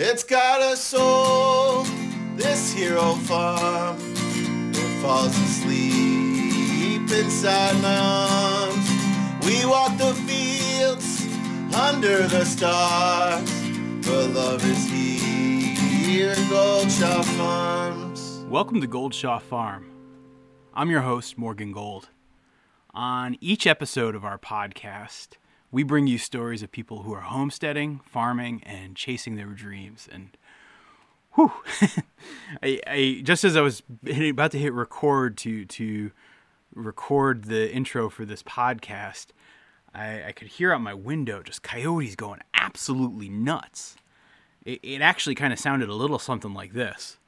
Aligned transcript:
It's 0.00 0.22
got 0.22 0.62
a 0.62 0.76
soul, 0.76 1.82
this 2.36 2.72
hero 2.72 3.14
farm. 3.26 3.96
It 4.70 5.02
falls 5.02 5.36
asleep 5.36 7.10
inside 7.10 7.82
my 7.82 7.98
arms. 7.98 9.44
We 9.44 9.66
walk 9.66 9.98
the 9.98 10.14
fields 10.14 11.26
under 11.74 12.28
the 12.28 12.44
stars. 12.44 13.50
For 14.06 14.22
love 14.28 14.64
is 14.64 14.84
here 14.86 16.36
Goldshaw 16.48 17.22
Farms. 17.22 18.44
Welcome 18.48 18.80
to 18.80 18.86
Goldshaw 18.86 19.40
Farm. 19.40 19.90
I'm 20.74 20.90
your 20.90 21.02
host, 21.02 21.36
Morgan 21.36 21.72
Gold. 21.72 22.10
On 22.94 23.36
each 23.40 23.66
episode 23.66 24.14
of 24.14 24.24
our 24.24 24.38
podcast, 24.38 25.38
we 25.70 25.82
bring 25.82 26.06
you 26.06 26.18
stories 26.18 26.62
of 26.62 26.72
people 26.72 27.02
who 27.02 27.12
are 27.12 27.20
homesteading, 27.20 28.00
farming, 28.04 28.62
and 28.64 28.96
chasing 28.96 29.36
their 29.36 29.46
dreams. 29.46 30.08
And 30.10 30.36
whew, 31.34 31.52
I, 32.62 32.80
I 32.86 33.20
just 33.22 33.44
as 33.44 33.56
I 33.56 33.60
was 33.60 33.82
about 34.06 34.52
to 34.52 34.58
hit 34.58 34.72
record 34.72 35.36
to 35.38 35.64
to 35.66 36.10
record 36.74 37.44
the 37.44 37.72
intro 37.72 38.08
for 38.08 38.24
this 38.24 38.42
podcast, 38.42 39.26
I, 39.94 40.24
I 40.28 40.32
could 40.32 40.48
hear 40.48 40.72
out 40.72 40.80
my 40.80 40.94
window 40.94 41.42
just 41.42 41.62
coyotes 41.62 42.16
going 42.16 42.40
absolutely 42.54 43.28
nuts. 43.28 43.96
It, 44.64 44.80
it 44.82 45.00
actually 45.00 45.34
kind 45.34 45.52
of 45.52 45.58
sounded 45.58 45.88
a 45.88 45.94
little 45.94 46.18
something 46.18 46.54
like 46.54 46.72
this. 46.72 47.18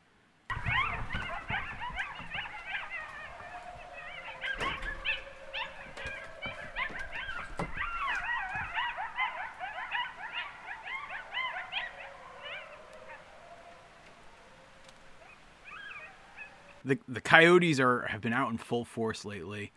The 16.90 16.98
the 17.08 17.20
coyotes 17.20 17.80
are 17.80 18.06
have 18.08 18.20
been 18.20 18.32
out 18.32 18.50
in 18.50 18.58
full 18.58 18.84
force 18.84 19.24
lately. 19.24 19.72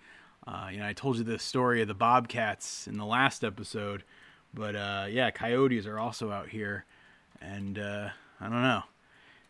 Uh, 0.45 0.67
you 0.71 0.79
know, 0.79 0.87
I 0.87 0.93
told 0.93 1.17
you 1.17 1.23
the 1.23 1.39
story 1.39 1.81
of 1.81 1.87
the 1.87 1.93
bobcats 1.93 2.87
in 2.87 2.97
the 2.97 3.05
last 3.05 3.43
episode, 3.45 4.03
but 4.53 4.75
uh, 4.75 5.05
yeah, 5.09 5.31
coyotes 5.31 5.85
are 5.85 5.99
also 5.99 6.31
out 6.31 6.49
here, 6.49 6.85
and 7.39 7.79
uh, 7.79 8.09
I 8.41 8.43
don't 8.49 8.61
know. 8.61 8.83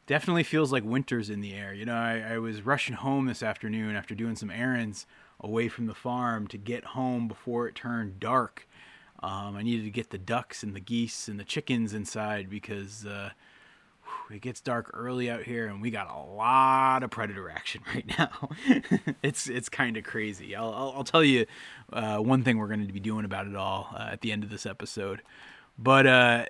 Definitely 0.06 0.44
feels 0.44 0.72
like 0.72 0.84
winter's 0.84 1.30
in 1.30 1.40
the 1.40 1.54
air. 1.54 1.74
You 1.74 1.86
know, 1.86 1.96
I, 1.96 2.34
I 2.34 2.38
was 2.38 2.62
rushing 2.62 2.96
home 2.96 3.26
this 3.26 3.42
afternoon 3.42 3.96
after 3.96 4.14
doing 4.14 4.36
some 4.36 4.52
errands 4.52 5.06
away 5.40 5.70
from 5.70 5.88
the 5.88 5.96
farm 5.96 6.48
to 6.48 6.58
get 6.58 6.84
home 6.84 7.28
before 7.28 7.68
it 7.68 7.76
turned 7.76 8.20
dark. 8.20 8.68
Um, 9.22 9.56
I 9.56 9.64
needed 9.64 9.86
to 9.86 9.90
get 9.90 10.10
the 10.10 10.18
ducks 10.18 10.62
and 10.62 10.76
the 10.76 10.82
geese 10.82 11.30
and 11.30 11.40
the 11.40 11.46
chickens 11.46 11.94
inside 11.94 12.50
because 12.50 13.06
uh, 13.06 13.30
it 14.32 14.42
gets 14.42 14.62
dark 14.62 14.92
early 14.94 15.30
out 15.30 15.44
here 15.44 15.68
and 15.68 15.82
we 15.82 15.92
got 15.92 16.10
a 16.10 16.18
lot 16.18 17.04
of 17.04 17.12
predator 17.12 17.50
action 17.50 17.82
right 17.94 18.06
now. 18.18 18.50
It's 19.22 19.48
it's 19.48 19.70
kind 19.70 19.98
of 19.98 20.04
crazy. 20.04 20.56
I'll, 20.56 20.74
I'll, 20.74 20.94
I'll, 20.98 21.04
tell 21.04 21.24
you 21.24 21.46
uh, 21.92 22.18
one 22.18 22.44
thing 22.44 22.58
we're 22.58 22.68
going 22.68 22.86
to 22.86 22.94
be 22.94 23.00
doing 23.00 23.26
about 23.26 23.48
it 23.48 23.56
all 23.56 23.90
uh, 23.94 24.10
at 24.12 24.22
the 24.22 24.32
end 24.32 24.44
of 24.44 24.50
this 24.50 24.66
episode. 24.66 25.22
But 25.78 26.08
uh, 26.08 26.46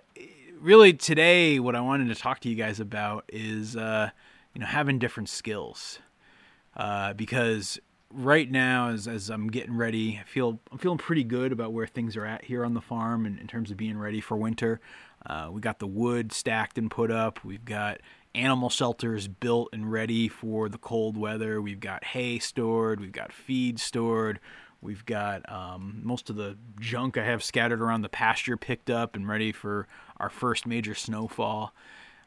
really 0.60 0.94
today 0.94 1.60
what 1.60 1.76
i 1.76 1.82
wanted 1.82 2.08
to 2.08 2.16
talk 2.16 2.40
to 2.40 2.48
you 2.48 2.56
guys 2.56 2.80
about 2.80 3.26
is 3.28 3.76
uh, 3.76 4.10
you 4.54 4.62
know 4.62 4.68
having 4.68 5.00
different 5.00 5.30
skills. 5.30 6.00
Uh, 6.76 7.14
because 7.14 7.80
right 8.10 8.50
now 8.50 8.90
as, 8.90 9.08
as 9.08 9.30
i'm 9.30 9.48
getting 9.48 9.76
ready 9.76 10.20
i 10.22 10.24
feel 10.24 10.60
i'm 10.72 10.78
feeling 10.78 10.98
pretty 10.98 11.24
good 11.24 11.52
about 11.52 11.74
where 11.74 11.88
things 11.88 12.16
are 12.16 12.26
at 12.26 12.44
here 12.46 12.64
on 12.64 12.74
the 12.74 12.82
farm 12.82 13.26
in, 13.26 13.40
in 13.40 13.48
terms 13.48 13.72
of 13.72 13.78
being 13.78 13.98
ready 13.98 14.22
for 14.22 14.38
winter 14.38 14.80
uh, 15.26 15.50
we 15.52 15.62
got 15.62 15.80
the 15.80 15.88
wood 15.88 16.32
stacked 16.32 16.78
and 16.78 16.90
put 16.90 17.12
up. 17.12 17.44
We've 17.44 17.66
got 17.66 18.00
animal 18.36 18.70
shelters 18.70 19.28
built 19.28 19.70
and 19.74 19.92
ready 19.92 20.28
for 20.28 20.70
the 20.70 20.78
cold 20.78 21.18
weather. 21.18 21.62
We've 21.62 21.80
got 21.80 22.04
hay 22.04 22.40
stored. 22.40 23.00
We've 23.00 23.12
got 23.12 23.32
feed 23.32 23.80
stored. 23.80 24.40
We've 24.82 25.06
got 25.06 25.50
um, 25.50 26.02
most 26.04 26.30
of 26.30 26.36
the 26.36 26.58
junk 26.80 27.18
I 27.18 27.24
have 27.24 27.44
scattered 27.44 27.82
around 27.82 28.02
the 28.02 28.10
pasture 28.10 28.58
picked 28.58 28.90
up 28.90 29.16
and 29.16 29.28
ready 29.28 29.52
for 29.52 29.88
our 30.18 30.30
first 30.30 30.68
major 30.68 30.94
snowfall. 30.94 31.74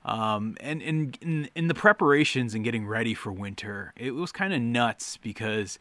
Um, 0.05 0.57
and 0.61 0.81
in, 0.81 1.49
in, 1.55 1.67
the 1.67 1.75
preparations 1.75 2.55
and 2.55 2.65
getting 2.65 2.87
ready 2.87 3.13
for 3.13 3.33
winter, 3.33 3.93
it 3.97 4.13
was 4.13 4.31
kind 4.31 4.55
of 4.55 4.63
nuts 4.63 5.17
because 5.17 5.81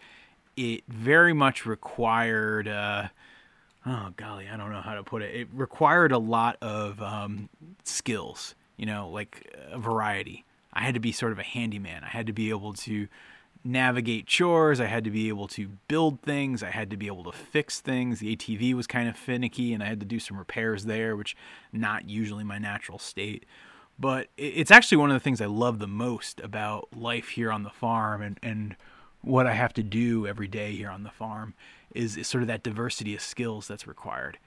it 0.57 0.83
very 0.87 1.31
much 1.31 1.65
required. 1.65 2.67
Uh, 2.67 3.09
oh 3.85 4.09
golly, 4.15 4.47
I 4.51 4.57
don't 4.57 4.71
know 4.71 4.81
how 4.81 4.95
to 4.95 5.03
put 5.03 5.21
it. 5.21 5.35
It 5.35 5.47
required 5.53 6.11
a 6.11 6.17
lot 6.17 6.57
of 6.61 7.01
um, 7.01 7.49
skills, 7.83 8.55
you 8.77 8.85
know, 8.85 9.09
like 9.09 9.55
a 9.71 9.77
variety. 9.77 10.45
I 10.73 10.81
had 10.81 10.93
to 10.95 10.99
be 10.99 11.11
sort 11.11 11.31
of 11.31 11.39
a 11.39 11.43
handyman. 11.43 12.03
I 12.03 12.09
had 12.09 12.27
to 12.27 12.33
be 12.33 12.49
able 12.49 12.73
to 12.73 13.07
navigate 13.63 14.27
chores. 14.27 14.79
I 14.79 14.85
had 14.85 15.03
to 15.05 15.09
be 15.09 15.29
able 15.29 15.47
to 15.49 15.69
build 15.87 16.21
things. 16.21 16.61
I 16.61 16.69
had 16.69 16.89
to 16.91 16.97
be 16.97 17.07
able 17.07 17.23
to 17.23 17.31
fix 17.31 17.79
things. 17.79 18.19
The 18.19 18.35
ATV 18.35 18.73
was 18.73 18.85
kind 18.85 19.09
of 19.09 19.17
finicky, 19.17 19.73
and 19.73 19.81
I 19.81 19.87
had 19.87 19.99
to 20.01 20.05
do 20.05 20.19
some 20.19 20.37
repairs 20.37 20.85
there, 20.85 21.15
which 21.15 21.35
not 21.73 22.07
usually 22.07 22.43
my 22.43 22.59
natural 22.59 22.99
state. 22.99 23.45
But 23.97 24.27
it's 24.37 24.71
actually 24.71 24.97
one 24.97 25.09
of 25.09 25.15
the 25.15 25.21
things 25.21 25.39
I 25.39 25.45
love 25.45 25.79
the 25.79 25.87
most 25.87 26.41
about 26.41 26.89
life 26.95 27.29
here 27.29 27.51
on 27.51 27.63
the 27.63 27.69
farm 27.69 28.21
and, 28.21 28.37
and 28.43 28.75
what 29.21 29.47
I 29.47 29.53
have 29.53 29.73
to 29.75 29.83
do 29.83 30.27
every 30.27 30.47
day 30.47 30.75
here 30.75 30.89
on 30.89 31.03
the 31.03 31.09
farm 31.09 31.53
is, 31.95 32.17
is 32.17 32.27
sort 32.27 32.41
of 32.41 32.47
that 32.47 32.63
diversity 32.63 33.15
of 33.15 33.21
skills 33.21 33.67
that's 33.67 33.87
required. 33.87 34.37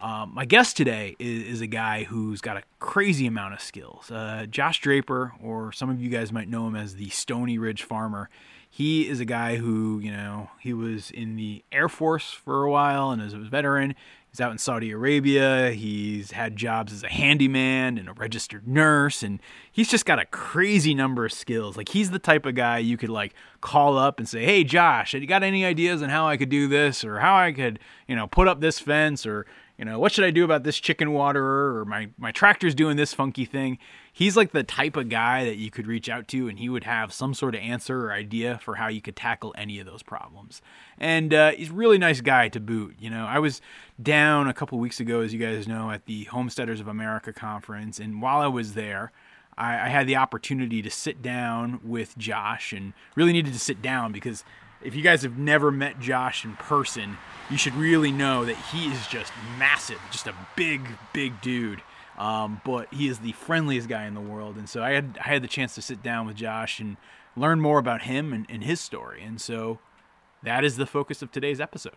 Um, 0.00 0.32
my 0.34 0.44
guest 0.44 0.76
today 0.76 1.14
is, 1.20 1.44
is, 1.44 1.60
a 1.60 1.68
guy 1.68 2.02
who's 2.02 2.40
got 2.40 2.56
a 2.56 2.62
crazy 2.80 3.24
amount 3.28 3.54
of 3.54 3.60
skills. 3.60 4.10
Uh, 4.10 4.46
Josh 4.50 4.80
Draper, 4.80 5.32
or 5.40 5.70
some 5.70 5.90
of 5.90 6.02
you 6.02 6.08
guys 6.10 6.32
might 6.32 6.48
know 6.48 6.66
him 6.66 6.74
as 6.74 6.96
the 6.96 7.08
Stoney 7.10 7.56
Ridge 7.56 7.84
Farmer. 7.84 8.28
He 8.74 9.06
is 9.06 9.20
a 9.20 9.26
guy 9.26 9.56
who, 9.56 9.98
you 9.98 10.10
know, 10.10 10.48
he 10.58 10.72
was 10.72 11.10
in 11.10 11.36
the 11.36 11.62
Air 11.70 11.90
Force 11.90 12.32
for 12.32 12.64
a 12.64 12.70
while 12.70 13.10
and 13.10 13.20
as 13.20 13.34
a 13.34 13.38
veteran. 13.38 13.94
He's 14.30 14.40
out 14.40 14.50
in 14.50 14.56
Saudi 14.56 14.90
Arabia. 14.90 15.72
He's 15.72 16.30
had 16.30 16.56
jobs 16.56 16.90
as 16.90 17.02
a 17.02 17.10
handyman 17.10 17.98
and 17.98 18.08
a 18.08 18.14
registered 18.14 18.66
nurse, 18.66 19.22
and 19.22 19.40
he's 19.70 19.90
just 19.90 20.06
got 20.06 20.18
a 20.18 20.24
crazy 20.24 20.94
number 20.94 21.26
of 21.26 21.34
skills. 21.34 21.76
Like 21.76 21.90
he's 21.90 22.12
the 22.12 22.18
type 22.18 22.46
of 22.46 22.54
guy 22.54 22.78
you 22.78 22.96
could 22.96 23.10
like 23.10 23.34
call 23.60 23.98
up 23.98 24.18
and 24.18 24.26
say, 24.26 24.42
"Hey, 24.42 24.64
Josh, 24.64 25.12
have 25.12 25.20
you 25.20 25.28
got 25.28 25.42
any 25.42 25.66
ideas 25.66 26.00
on 26.00 26.08
how 26.08 26.26
I 26.26 26.38
could 26.38 26.48
do 26.48 26.66
this, 26.66 27.04
or 27.04 27.18
how 27.18 27.36
I 27.36 27.52
could, 27.52 27.78
you 28.08 28.16
know, 28.16 28.26
put 28.26 28.48
up 28.48 28.62
this 28.62 28.78
fence, 28.78 29.26
or 29.26 29.44
you 29.76 29.84
know, 29.84 29.98
what 29.98 30.12
should 30.12 30.24
I 30.24 30.30
do 30.30 30.44
about 30.44 30.64
this 30.64 30.80
chicken 30.80 31.12
waterer, 31.12 31.78
or 31.78 31.84
my 31.84 32.08
my 32.16 32.32
tractor's 32.32 32.74
doing 32.74 32.96
this 32.96 33.12
funky 33.12 33.44
thing?" 33.44 33.76
He's 34.12 34.36
like 34.36 34.52
the 34.52 34.62
type 34.62 34.96
of 34.96 35.08
guy 35.08 35.44
that 35.44 35.56
you 35.56 35.70
could 35.70 35.86
reach 35.86 36.08
out 36.08 36.28
to 36.28 36.48
and 36.48 36.58
he 36.58 36.68
would 36.68 36.84
have 36.84 37.12
some 37.12 37.32
sort 37.32 37.54
of 37.54 37.60
answer 37.62 38.06
or 38.06 38.12
idea 38.12 38.58
for 38.62 38.76
how 38.76 38.88
you 38.88 39.00
could 39.00 39.16
tackle 39.16 39.54
any 39.56 39.80
of 39.80 39.86
those 39.86 40.02
problems. 40.02 40.60
And 40.98 41.32
uh, 41.32 41.52
he's 41.52 41.70
a 41.70 41.74
really 41.74 41.98
nice 41.98 42.20
guy 42.20 42.48
to 42.50 42.60
boot. 42.60 42.96
You 42.98 43.10
know, 43.10 43.24
I 43.24 43.38
was 43.38 43.60
down 44.00 44.48
a 44.48 44.54
couple 44.54 44.78
weeks 44.78 45.00
ago, 45.00 45.20
as 45.20 45.32
you 45.32 45.38
guys 45.38 45.66
know, 45.66 45.90
at 45.90 46.04
the 46.04 46.24
Homesteaders 46.24 46.80
of 46.80 46.88
America 46.88 47.32
conference, 47.32 47.98
and 47.98 48.20
while 48.20 48.40
I 48.40 48.48
was 48.48 48.74
there, 48.74 49.12
I, 49.56 49.86
I 49.86 49.88
had 49.88 50.06
the 50.06 50.16
opportunity 50.16 50.82
to 50.82 50.90
sit 50.90 51.22
down 51.22 51.80
with 51.82 52.16
Josh 52.18 52.72
and 52.72 52.92
really 53.16 53.32
needed 53.32 53.54
to 53.54 53.58
sit 53.58 53.80
down 53.80 54.12
because 54.12 54.44
if 54.84 54.94
you 54.94 55.02
guys 55.02 55.22
have 55.22 55.38
never 55.38 55.70
met 55.70 56.00
Josh 56.00 56.44
in 56.44 56.56
person, 56.56 57.16
you 57.50 57.56
should 57.56 57.74
really 57.74 58.10
know 58.10 58.44
that 58.44 58.56
he 58.56 58.86
is 58.88 59.06
just 59.06 59.32
massive, 59.58 60.00
just 60.10 60.26
a 60.26 60.34
big, 60.56 60.86
big 61.12 61.40
dude. 61.40 61.82
Um, 62.18 62.60
but 62.64 62.92
he 62.92 63.08
is 63.08 63.20
the 63.20 63.32
friendliest 63.32 63.88
guy 63.88 64.04
in 64.06 64.14
the 64.14 64.20
world, 64.20 64.56
and 64.56 64.68
so 64.68 64.82
I 64.82 64.90
had 64.90 65.18
I 65.24 65.28
had 65.28 65.42
the 65.42 65.48
chance 65.48 65.74
to 65.76 65.82
sit 65.82 66.02
down 66.02 66.26
with 66.26 66.36
Josh 66.36 66.78
and 66.78 66.96
learn 67.36 67.60
more 67.60 67.78
about 67.78 68.02
him 68.02 68.32
and, 68.32 68.46
and 68.48 68.62
his 68.62 68.80
story, 68.80 69.22
and 69.22 69.40
so 69.40 69.78
that 70.42 70.64
is 70.64 70.76
the 70.76 70.86
focus 70.86 71.22
of 71.22 71.32
today's 71.32 71.60
episode. 71.60 71.96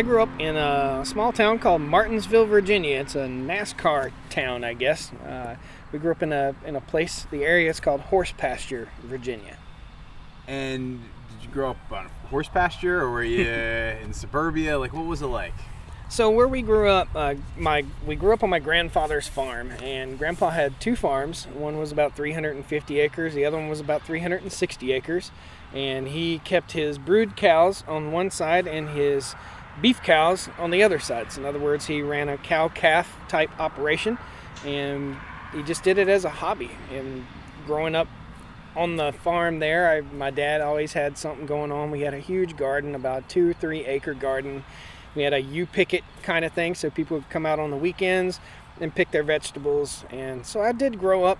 I 0.00 0.02
grew 0.02 0.22
up 0.22 0.30
in 0.40 0.56
a 0.56 1.04
small 1.04 1.30
town 1.30 1.58
called 1.58 1.82
Martinsville, 1.82 2.46
Virginia. 2.46 3.00
It's 3.00 3.14
a 3.14 3.26
NASCAR 3.26 4.12
town, 4.30 4.64
I 4.64 4.72
guess. 4.72 5.12
Uh, 5.12 5.56
we 5.92 5.98
grew 5.98 6.10
up 6.12 6.22
in 6.22 6.32
a 6.32 6.54
in 6.64 6.74
a 6.74 6.80
place. 6.80 7.26
The 7.30 7.44
area 7.44 7.68
is 7.68 7.80
called 7.80 8.00
Horse 8.00 8.32
Pasture, 8.32 8.88
Virginia. 9.02 9.58
And 10.48 11.02
did 11.28 11.44
you 11.46 11.52
grow 11.52 11.72
up 11.72 11.92
on 11.92 12.08
horse 12.30 12.48
pasture, 12.48 13.02
or 13.02 13.10
were 13.10 13.22
you 13.22 13.46
in 14.02 14.14
suburbia? 14.14 14.78
Like, 14.78 14.94
what 14.94 15.04
was 15.04 15.20
it 15.20 15.26
like? 15.26 15.52
So 16.08 16.30
where 16.30 16.48
we 16.48 16.62
grew 16.62 16.88
up, 16.88 17.08
uh, 17.14 17.34
my 17.58 17.84
we 18.06 18.16
grew 18.16 18.32
up 18.32 18.42
on 18.42 18.48
my 18.48 18.58
grandfather's 18.58 19.28
farm, 19.28 19.70
and 19.82 20.18
Grandpa 20.18 20.48
had 20.48 20.80
two 20.80 20.96
farms. 20.96 21.44
One 21.52 21.78
was 21.78 21.92
about 21.92 22.16
350 22.16 23.00
acres. 23.00 23.34
The 23.34 23.44
other 23.44 23.58
one 23.58 23.68
was 23.68 23.80
about 23.80 24.06
360 24.06 24.92
acres, 24.92 25.30
and 25.74 26.08
he 26.08 26.38
kept 26.38 26.72
his 26.72 26.96
brood 26.96 27.36
cows 27.36 27.84
on 27.86 28.12
one 28.12 28.30
side 28.30 28.66
and 28.66 28.88
his 28.88 29.34
beef 29.80 30.02
cows 30.02 30.48
on 30.58 30.70
the 30.70 30.82
other 30.82 30.98
side. 30.98 31.32
So 31.32 31.40
in 31.40 31.46
other 31.46 31.58
words, 31.58 31.86
he 31.86 32.02
ran 32.02 32.28
a 32.28 32.38
cow 32.38 32.68
calf 32.68 33.16
type 33.28 33.50
operation, 33.58 34.18
and 34.64 35.16
he 35.52 35.62
just 35.62 35.82
did 35.82 35.98
it 35.98 36.08
as 36.08 36.24
a 36.24 36.30
hobby. 36.30 36.70
And 36.92 37.26
growing 37.66 37.94
up 37.94 38.08
on 38.76 38.96
the 38.96 39.12
farm 39.12 39.58
there, 39.58 39.90
I, 39.90 40.00
my 40.00 40.30
dad 40.30 40.60
always 40.60 40.92
had 40.92 41.18
something 41.18 41.46
going 41.46 41.72
on. 41.72 41.90
We 41.90 42.02
had 42.02 42.14
a 42.14 42.20
huge 42.20 42.56
garden, 42.56 42.94
about 42.94 43.28
two, 43.28 43.52
three 43.54 43.84
acre 43.84 44.14
garden. 44.14 44.64
We 45.14 45.24
had 45.24 45.32
a 45.32 45.36
a 45.36 45.40
U 45.40 45.66
picket 45.66 46.04
kind 46.22 46.44
of 46.44 46.52
thing, 46.52 46.74
so 46.74 46.88
people 46.90 47.16
would 47.16 47.30
come 47.30 47.44
out 47.46 47.58
on 47.58 47.70
the 47.70 47.76
weekends 47.76 48.38
and 48.80 48.94
pick 48.94 49.10
their 49.10 49.24
vegetables. 49.24 50.04
And 50.10 50.46
so 50.46 50.60
I 50.62 50.72
did 50.72 50.98
grow 50.98 51.24
up 51.24 51.38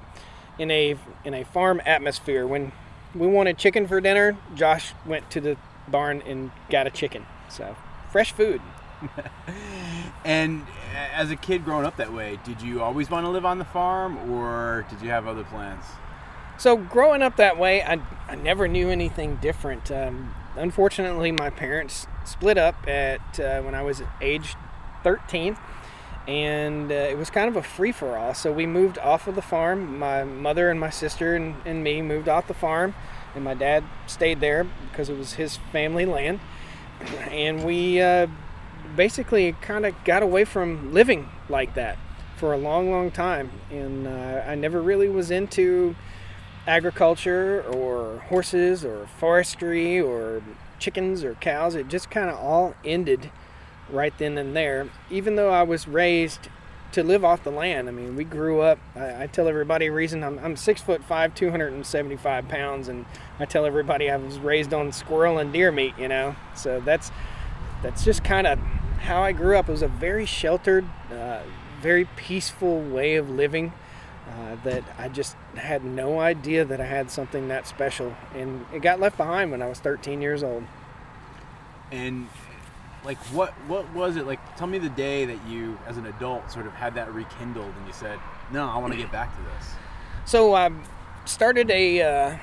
in 0.58 0.70
a 0.70 0.96
in 1.24 1.34
a 1.34 1.44
farm 1.44 1.80
atmosphere. 1.86 2.46
When 2.46 2.72
we 3.14 3.26
wanted 3.26 3.58
chicken 3.58 3.86
for 3.86 4.00
dinner, 4.00 4.36
Josh 4.54 4.92
went 5.06 5.30
to 5.30 5.40
the 5.40 5.56
barn 5.86 6.22
and 6.26 6.50
got 6.68 6.86
a 6.86 6.90
chicken. 6.90 7.26
So 7.48 7.76
fresh 8.10 8.32
food. 8.32 8.60
and 10.24 10.66
as 11.14 11.30
a 11.30 11.36
kid 11.36 11.64
growing 11.64 11.86
up 11.86 11.96
that 11.96 12.12
way, 12.12 12.38
did 12.44 12.60
you 12.60 12.82
always 12.82 13.10
want 13.10 13.24
to 13.24 13.30
live 13.30 13.44
on 13.44 13.58
the 13.58 13.64
farm 13.64 14.30
or 14.30 14.86
did 14.90 15.00
you 15.00 15.10
have 15.10 15.26
other 15.26 15.44
plans? 15.44 15.84
So 16.58 16.76
growing 16.76 17.22
up 17.22 17.36
that 17.36 17.58
way, 17.58 17.82
I, 17.82 18.00
I 18.28 18.34
never 18.34 18.68
knew 18.68 18.90
anything 18.90 19.36
different. 19.36 19.90
Um, 19.90 20.34
unfortunately, 20.56 21.32
my 21.32 21.48
parents 21.48 22.06
split 22.26 22.58
up 22.58 22.86
at 22.86 23.40
uh, 23.40 23.62
when 23.62 23.74
I 23.74 23.82
was 23.82 24.02
age 24.20 24.56
13, 25.02 25.56
and 26.28 26.92
uh, 26.92 26.94
it 26.94 27.16
was 27.16 27.30
kind 27.30 27.48
of 27.48 27.56
a 27.56 27.62
free 27.62 27.92
for 27.92 28.18
all. 28.18 28.34
So 28.34 28.52
we 28.52 28.66
moved 28.66 28.98
off 28.98 29.26
of 29.26 29.36
the 29.36 29.42
farm. 29.42 29.98
My 29.98 30.22
mother 30.24 30.70
and 30.70 30.78
my 30.78 30.90
sister 30.90 31.34
and, 31.34 31.56
and 31.64 31.82
me 31.82 32.02
moved 32.02 32.28
off 32.28 32.46
the 32.46 32.52
farm, 32.52 32.94
and 33.34 33.42
my 33.42 33.54
dad 33.54 33.82
stayed 34.06 34.40
there 34.40 34.64
because 34.90 35.08
it 35.08 35.16
was 35.16 35.34
his 35.34 35.56
family 35.72 36.04
land. 36.04 36.40
And 37.30 37.64
we 37.64 38.00
uh, 38.00 38.26
basically 38.96 39.52
kind 39.60 39.86
of 39.86 39.94
got 40.04 40.22
away 40.22 40.44
from 40.44 40.92
living 40.92 41.28
like 41.48 41.74
that 41.74 41.98
for 42.36 42.52
a 42.52 42.56
long, 42.56 42.90
long 42.90 43.10
time. 43.10 43.50
And 43.70 44.06
uh, 44.06 44.44
I 44.46 44.54
never 44.54 44.80
really 44.80 45.08
was 45.08 45.30
into 45.30 45.94
agriculture 46.66 47.62
or 47.62 48.18
horses 48.28 48.84
or 48.84 49.06
forestry 49.18 50.00
or 50.00 50.42
chickens 50.78 51.24
or 51.24 51.34
cows. 51.34 51.74
It 51.74 51.88
just 51.88 52.10
kind 52.10 52.30
of 52.30 52.36
all 52.38 52.74
ended 52.84 53.30
right 53.90 54.16
then 54.18 54.38
and 54.38 54.54
there. 54.56 54.88
Even 55.10 55.36
though 55.36 55.50
I 55.50 55.62
was 55.62 55.88
raised 55.88 56.48
to 56.92 57.02
live 57.02 57.24
off 57.24 57.44
the 57.44 57.50
land. 57.50 57.88
I 57.88 57.92
mean, 57.92 58.16
we 58.16 58.24
grew 58.24 58.60
up. 58.60 58.78
I, 58.94 59.24
I 59.24 59.26
tell 59.26 59.48
everybody 59.48 59.90
reason 59.90 60.22
I'm, 60.22 60.38
I'm, 60.38 60.56
six 60.56 60.80
foot 60.80 61.04
five, 61.04 61.34
275 61.34 62.48
pounds, 62.48 62.88
and 62.88 63.06
I 63.38 63.44
tell 63.44 63.64
everybody 63.64 64.10
I 64.10 64.16
was 64.16 64.38
raised 64.38 64.74
on 64.74 64.92
squirrel 64.92 65.38
and 65.38 65.52
deer 65.52 65.72
meat. 65.72 65.94
You 65.98 66.08
know, 66.08 66.36
so 66.54 66.80
that's 66.80 67.10
that's 67.82 68.04
just 68.04 68.24
kind 68.24 68.46
of 68.46 68.58
how 69.00 69.22
I 69.22 69.32
grew 69.32 69.56
up. 69.56 69.68
It 69.68 69.72
was 69.72 69.82
a 69.82 69.88
very 69.88 70.26
sheltered, 70.26 70.84
uh, 71.12 71.40
very 71.80 72.06
peaceful 72.16 72.80
way 72.80 73.16
of 73.16 73.30
living. 73.30 73.72
Uh, 74.28 74.54
that 74.62 74.84
I 74.96 75.08
just 75.08 75.34
had 75.56 75.84
no 75.84 76.20
idea 76.20 76.64
that 76.64 76.80
I 76.80 76.84
had 76.84 77.10
something 77.10 77.48
that 77.48 77.66
special, 77.66 78.14
and 78.32 78.64
it 78.72 78.80
got 78.80 79.00
left 79.00 79.16
behind 79.16 79.50
when 79.50 79.60
I 79.60 79.66
was 79.66 79.80
13 79.80 80.22
years 80.22 80.44
old. 80.44 80.64
And 81.90 82.28
like, 83.04 83.18
what 83.28 83.52
what 83.66 83.92
was 83.94 84.16
it 84.16 84.26
like? 84.26 84.40
Tell 84.56 84.66
me 84.66 84.78
the 84.78 84.88
day 84.90 85.24
that 85.24 85.38
you, 85.48 85.78
as 85.86 85.96
an 85.96 86.06
adult, 86.06 86.50
sort 86.50 86.66
of 86.66 86.72
had 86.72 86.94
that 86.94 87.12
rekindled, 87.12 87.72
and 87.78 87.86
you 87.86 87.92
said, 87.92 88.18
"No, 88.52 88.68
I 88.68 88.78
want 88.78 88.92
to 88.92 88.98
get 88.98 89.10
back 89.10 89.34
to 89.36 89.42
this." 89.42 89.70
So 90.24 90.54
I 90.54 90.70
started 91.24 91.70
a. 91.70 92.02
Uh, 92.02 92.38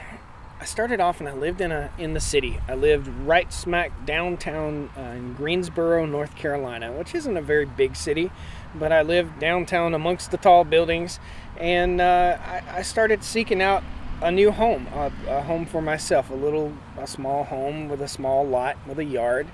I 0.60 0.66
started 0.66 1.00
off 1.00 1.20
and 1.20 1.30
I 1.30 1.34
lived 1.34 1.62
in 1.62 1.72
a 1.72 1.92
in 2.00 2.16
the 2.16 2.20
city. 2.20 2.60
I 2.68 2.74
lived 2.74 3.08
right 3.08 3.54
smack 3.54 3.92
downtown 4.08 4.90
uh, 4.98 5.02
in 5.02 5.34
Greensboro, 5.36 6.08
North 6.08 6.36
Carolina, 6.36 6.92
which 6.92 7.14
isn't 7.14 7.38
a 7.38 7.44
very 7.44 7.66
big 7.66 7.96
city, 7.96 8.32
but 8.74 8.92
I 8.92 9.04
lived 9.04 9.40
downtown 9.40 9.94
amongst 9.94 10.32
the 10.32 10.38
tall 10.38 10.64
buildings 10.64 11.20
and 11.60 12.02
uh, 12.02 12.38
I, 12.44 12.64
I, 12.78 12.82
started 12.82 13.24
seeking 13.24 13.62
out 13.62 13.84
a 14.22 14.32
new 14.32 14.52
home, 14.52 14.88
a, 14.94 15.12
a, 15.28 15.42
home 15.42 15.66
for 15.66 15.82
myself, 15.82 16.30
a 16.30 16.36
little, 16.36 16.74
a 16.98 17.08
small 17.08 17.44
home 17.44 17.90
with 17.90 18.02
a 18.02 18.08
small 18.08 18.46
lot 18.46 18.78
with 18.88 19.00
a 19.00 19.04
yard. 19.04 19.48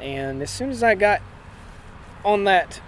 And 0.00 0.42
as 0.42 0.50
soon 0.50 0.70
as 0.70 0.82
I 0.82 0.94
got 0.94 1.20
on 2.24 2.44
that 2.44 2.80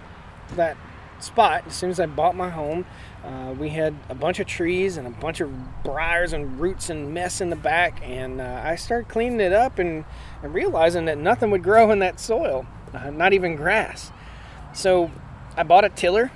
that 0.55 0.77
spot, 1.19 1.63
as 1.67 1.75
soon 1.75 1.89
as 1.89 1.99
I 1.99 2.05
bought 2.05 2.35
my 2.35 2.49
home, 2.49 2.85
uh, 3.23 3.53
we 3.57 3.69
had 3.69 3.95
a 4.09 4.15
bunch 4.15 4.39
of 4.39 4.47
trees 4.47 4.97
and 4.97 5.07
a 5.07 5.09
bunch 5.09 5.41
of 5.41 5.51
briars 5.83 6.33
and 6.33 6.59
roots 6.59 6.89
and 6.89 7.13
mess 7.13 7.41
in 7.41 7.49
the 7.49 7.55
back, 7.55 7.99
and 8.03 8.39
uh, 8.39 8.61
I 8.63 8.75
started 8.75 9.09
cleaning 9.09 9.41
it 9.41 9.53
up 9.53 9.79
and, 9.79 10.05
and, 10.43 10.53
realizing 10.53 11.05
that 11.05 11.17
nothing 11.17 11.51
would 11.51 11.63
grow 11.63 11.91
in 11.91 11.99
that 11.99 12.19
soil, 12.19 12.65
uh, 12.93 13.09
not 13.09 13.33
even 13.33 13.55
grass. 13.55 14.11
So 14.73 15.11
I 15.55 15.63
bought 15.63 15.85
a 15.85 15.89
tiller 15.89 16.31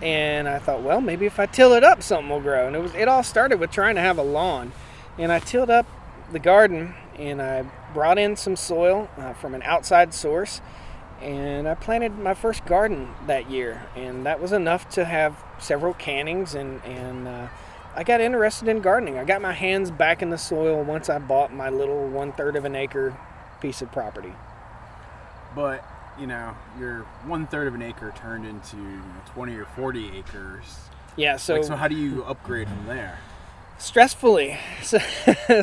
and 0.00 0.46
I 0.48 0.58
thought, 0.58 0.82
well, 0.82 1.00
maybe 1.00 1.26
if 1.26 1.40
I 1.40 1.46
till 1.46 1.72
it 1.72 1.82
up, 1.82 2.02
something 2.02 2.28
will 2.28 2.40
grow. 2.40 2.66
And 2.66 2.76
it 2.76 2.82
was 2.82 2.94
it 2.94 3.08
all 3.08 3.22
started 3.22 3.58
with 3.58 3.70
trying 3.70 3.96
to 3.96 4.00
have 4.00 4.18
a 4.18 4.22
lawn, 4.22 4.72
and 5.16 5.32
I 5.32 5.40
tilled 5.40 5.70
up 5.70 5.86
the 6.30 6.38
garden 6.38 6.94
and 7.18 7.42
I 7.42 7.64
brought 7.92 8.18
in 8.18 8.36
some 8.36 8.56
soil 8.56 9.08
uh, 9.16 9.32
from 9.34 9.54
an 9.54 9.62
outside 9.62 10.14
source, 10.14 10.60
and 11.20 11.68
I 11.68 11.74
planted 11.74 12.18
my 12.18 12.34
first 12.34 12.64
garden 12.64 13.14
that 13.26 13.50
year, 13.50 13.82
and 13.96 14.24
that 14.26 14.40
was 14.40 14.52
enough 14.52 14.88
to 14.90 15.04
have 15.04 15.36
several 15.58 15.94
cannings 15.94 16.54
and 16.54 16.82
and. 16.84 17.28
Uh, 17.28 17.48
I 17.96 18.04
got 18.04 18.20
interested 18.20 18.68
in 18.68 18.80
gardening. 18.80 19.18
I 19.18 19.24
got 19.24 19.42
my 19.42 19.52
hands 19.52 19.90
back 19.90 20.22
in 20.22 20.30
the 20.30 20.38
soil 20.38 20.84
once 20.84 21.08
I 21.08 21.18
bought 21.18 21.52
my 21.52 21.68
little 21.68 22.06
one 22.06 22.30
third 22.30 22.54
of 22.54 22.64
an 22.64 22.76
acre 22.76 23.18
piece 23.60 23.82
of 23.82 23.90
property. 23.90 24.32
But 25.56 25.84
you 26.18 26.26
know 26.26 26.54
your 26.78 27.00
one 27.26 27.46
third 27.46 27.68
of 27.68 27.74
an 27.74 27.82
acre 27.82 28.12
turned 28.16 28.44
into 28.44 28.76
20 29.34 29.54
or 29.54 29.64
40 29.64 30.18
acres 30.18 30.78
yeah 31.16 31.36
so 31.36 31.54
like, 31.54 31.64
so 31.64 31.76
how 31.76 31.86
do 31.88 31.94
you 31.94 32.24
upgrade 32.24 32.68
from 32.68 32.86
there 32.86 33.18
stressfully 33.78 34.58
so, 34.82 34.98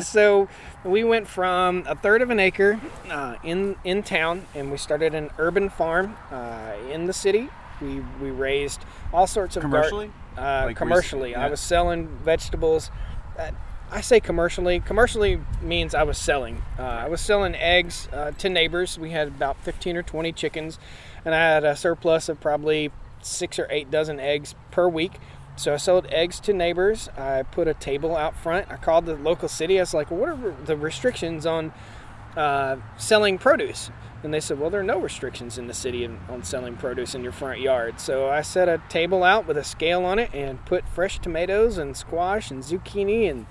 so 0.00 0.48
we 0.84 1.04
went 1.04 1.26
from 1.26 1.84
a 1.86 1.94
third 1.94 2.22
of 2.22 2.30
an 2.30 2.40
acre 2.40 2.80
uh, 3.10 3.36
in 3.42 3.76
in 3.84 4.02
town 4.02 4.46
and 4.54 4.70
we 4.70 4.76
started 4.76 5.14
an 5.14 5.30
urban 5.38 5.68
farm 5.68 6.16
uh, 6.30 6.72
in 6.90 7.06
the 7.06 7.12
city 7.12 7.48
we 7.80 8.00
we 8.20 8.30
raised 8.30 8.84
all 9.12 9.26
sorts 9.26 9.56
of 9.56 9.62
commercially 9.62 10.10
gar- 10.36 10.62
uh, 10.62 10.66
like 10.66 10.76
commercially 10.76 11.32
yeah. 11.32 11.44
i 11.44 11.50
was 11.50 11.60
selling 11.60 12.08
vegetables 12.24 12.90
I 13.90 14.00
say 14.00 14.20
commercially. 14.20 14.80
Commercially 14.80 15.40
means 15.62 15.94
I 15.94 16.02
was 16.02 16.18
selling. 16.18 16.62
Uh, 16.78 16.82
I 16.82 17.08
was 17.08 17.20
selling 17.20 17.54
eggs 17.54 18.08
uh, 18.12 18.32
to 18.32 18.48
neighbors. 18.48 18.98
We 18.98 19.10
had 19.10 19.28
about 19.28 19.56
15 19.62 19.96
or 19.96 20.02
20 20.02 20.32
chickens, 20.32 20.78
and 21.24 21.34
I 21.34 21.38
had 21.38 21.64
a 21.64 21.76
surplus 21.76 22.28
of 22.28 22.40
probably 22.40 22.90
six 23.22 23.58
or 23.58 23.66
eight 23.70 23.90
dozen 23.90 24.18
eggs 24.18 24.54
per 24.70 24.88
week. 24.88 25.14
So 25.56 25.72
I 25.72 25.78
sold 25.78 26.06
eggs 26.10 26.38
to 26.40 26.52
neighbors. 26.52 27.08
I 27.16 27.42
put 27.42 27.66
a 27.66 27.72
table 27.72 28.14
out 28.14 28.36
front. 28.36 28.70
I 28.70 28.76
called 28.76 29.06
the 29.06 29.16
local 29.16 29.48
city. 29.48 29.78
I 29.78 29.82
was 29.82 29.94
like, 29.94 30.10
"What 30.10 30.28
are 30.28 30.54
the 30.64 30.76
restrictions 30.76 31.46
on 31.46 31.72
uh, 32.36 32.76
selling 32.98 33.38
produce?" 33.38 33.90
And 34.22 34.34
they 34.34 34.40
said, 34.40 34.60
"Well, 34.60 34.68
there 34.68 34.80
are 34.80 34.84
no 34.84 35.00
restrictions 35.00 35.56
in 35.56 35.66
the 35.66 35.74
city 35.74 36.04
on 36.04 36.42
selling 36.42 36.76
produce 36.76 37.14
in 37.14 37.22
your 37.22 37.32
front 37.32 37.60
yard." 37.60 38.00
So 38.00 38.28
I 38.28 38.42
set 38.42 38.68
a 38.68 38.82
table 38.90 39.24
out 39.24 39.46
with 39.46 39.56
a 39.56 39.64
scale 39.64 40.04
on 40.04 40.18
it 40.18 40.30
and 40.34 40.62
put 40.66 40.86
fresh 40.86 41.18
tomatoes 41.20 41.78
and 41.78 41.96
squash 41.96 42.50
and 42.50 42.62
zucchini 42.62 43.30
and 43.30 43.46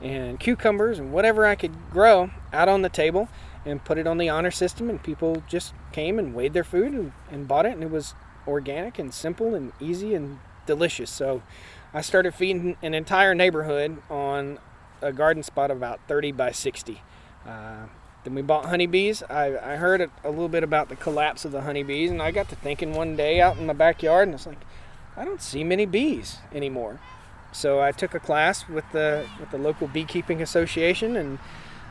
and 0.00 0.40
cucumbers 0.40 0.98
and 0.98 1.12
whatever 1.12 1.44
I 1.44 1.56
could 1.56 1.90
grow 1.90 2.30
out 2.54 2.70
on 2.70 2.80
the 2.80 2.88
table 2.88 3.28
and 3.66 3.84
put 3.84 3.98
it 3.98 4.06
on 4.06 4.16
the 4.16 4.30
honor 4.30 4.50
system 4.50 4.88
and 4.88 5.02
people 5.02 5.42
just 5.46 5.74
came 5.92 6.18
and 6.18 6.34
weighed 6.34 6.54
their 6.54 6.64
food 6.64 6.94
and, 6.94 7.12
and 7.30 7.46
bought 7.46 7.66
it 7.66 7.72
and 7.72 7.82
it 7.82 7.90
was 7.90 8.14
organic 8.46 8.98
and 8.98 9.12
simple 9.12 9.54
and 9.54 9.72
easy 9.78 10.14
and 10.14 10.38
delicious. 10.70 11.10
So 11.10 11.42
i 11.92 12.00
started 12.00 12.32
feeding 12.32 12.76
an 12.82 12.94
entire 12.94 13.34
neighborhood 13.34 14.00
on 14.08 14.60
a 15.02 15.12
garden 15.12 15.42
spot 15.42 15.72
of 15.72 15.76
about 15.76 15.98
30 16.06 16.30
by 16.30 16.52
60 16.52 17.02
uh, 17.44 17.86
then 18.22 18.34
we 18.34 18.42
bought 18.42 18.66
honeybees. 18.66 19.22
I, 19.30 19.46
I 19.56 19.76
heard 19.76 20.00
a, 20.02 20.10
a 20.22 20.30
little 20.30 20.50
bit 20.50 20.62
about 20.62 20.90
the 20.90 20.96
collapse 20.96 21.44
of 21.44 21.50
the 21.50 21.62
honeybees 21.62 22.10
and 22.10 22.22
i 22.22 22.30
got 22.30 22.48
to 22.50 22.56
thinking 22.56 22.92
one 22.92 23.16
day 23.16 23.40
out 23.40 23.58
in 23.58 23.66
my 23.66 23.72
backyard 23.72 24.28
and 24.28 24.34
it's 24.34 24.46
like 24.46 24.62
i 25.16 25.24
don't 25.24 25.42
see 25.42 25.64
many 25.64 25.86
bees 25.86 26.38
anymore. 26.52 27.00
So 27.52 27.80
I 27.80 27.90
took 27.90 28.14
a 28.14 28.20
class 28.20 28.68
with 28.68 28.84
the 28.92 29.26
with 29.40 29.50
the 29.50 29.58
local 29.58 29.88
beekeeping 29.88 30.40
association 30.40 31.16
and 31.16 31.38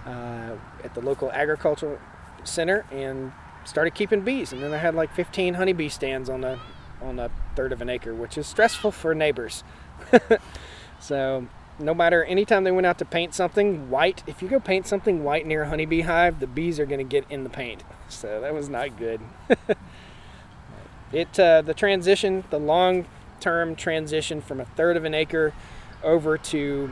uh, 0.06 0.56
at 0.84 0.94
the 0.96 1.02
local 1.02 1.30
agricultural 1.32 2.00
center 2.44 2.86
and 2.92 3.34
started 3.66 3.94
keeping 3.94 4.22
bees. 4.22 4.54
And 4.54 4.64
then 4.64 4.74
I 4.74 4.78
had 4.78 4.96
like 4.96 5.14
15 5.14 5.56
honeybee 5.56 5.90
stands 5.90 6.30
on 6.30 6.42
the 6.42 6.60
on 7.02 7.20
a 7.20 7.30
third 7.56 7.72
of 7.72 7.82
an 7.82 7.90
acre, 7.90 8.14
which 8.14 8.38
is 8.38 8.48
stressful 8.48 8.92
for 8.92 9.14
neighbors. 9.16 9.64
so 11.00 11.48
no 11.80 11.94
matter 11.94 12.24
anytime 12.26 12.64
they 12.64 12.72
went 12.72 12.86
out 12.86 12.98
to 13.00 13.06
paint 13.06 13.34
something 13.34 13.90
white, 13.90 14.24
if 14.28 14.42
you 14.42 14.48
go 14.48 14.60
paint 14.60 14.86
something 14.86 15.24
white 15.24 15.46
near 15.46 15.64
a 15.64 15.70
honeybee 15.70 16.02
hive, 16.02 16.40
the 16.40 16.48
bees 16.48 16.80
are 16.80 16.86
going 16.86 17.00
to 17.00 17.04
get 17.04 17.26
in 17.30 17.44
the 17.44 17.50
paint. 17.50 17.84
So 18.12 18.42
that 18.42 18.56
was 18.56 18.70
not 18.70 18.98
good. 18.98 19.22
it 21.14 21.40
uh, 21.40 21.62
the 21.62 21.76
transition, 21.76 22.44
the 22.50 22.58
long 22.58 23.06
term 23.40 23.76
transition 23.76 24.42
from 24.42 24.60
a 24.60 24.66
third 24.66 24.98
of 24.98 25.06
an 25.06 25.14
acre 25.14 25.54
over 26.02 26.36
to 26.36 26.90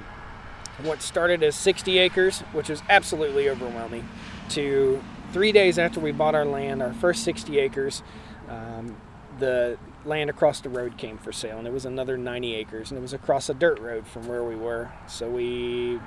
what 0.83 1.01
started 1.01 1.41
as 1.41 1.55
60 1.55 1.97
acres, 1.97 2.41
which 2.53 2.69
was 2.69 2.83
absolutely 2.87 3.49
overwhelming, 3.49 4.07
to 4.49 5.03
three 5.33 5.51
days 5.51 5.79
after 5.79 5.99
we 5.99 6.11
bought 6.11 6.35
our 6.35 6.45
land, 6.45 6.83
our 6.83 6.93
first 6.93 7.23
60 7.23 7.57
acres, 7.57 8.03
um, 8.47 8.95
the 9.39 9.79
land 10.07 10.29
across 10.29 10.61
the 10.61 10.69
road 10.69 10.97
came 10.97 11.17
for 11.17 11.31
sale, 11.31 11.57
and 11.57 11.67
it 11.67 11.73
was 11.73 11.85
another 11.85 12.17
90 12.17 12.55
acres, 12.55 12.91
and 12.91 12.97
it 12.97 13.01
was 13.01 13.13
across 13.13 13.49
a 13.49 13.53
dirt 13.53 13.79
road 13.79 14.07
from 14.07 14.27
where 14.27 14.43
we 14.43 14.55
were. 14.55 14.91
So 15.07 15.29
we 15.29 15.99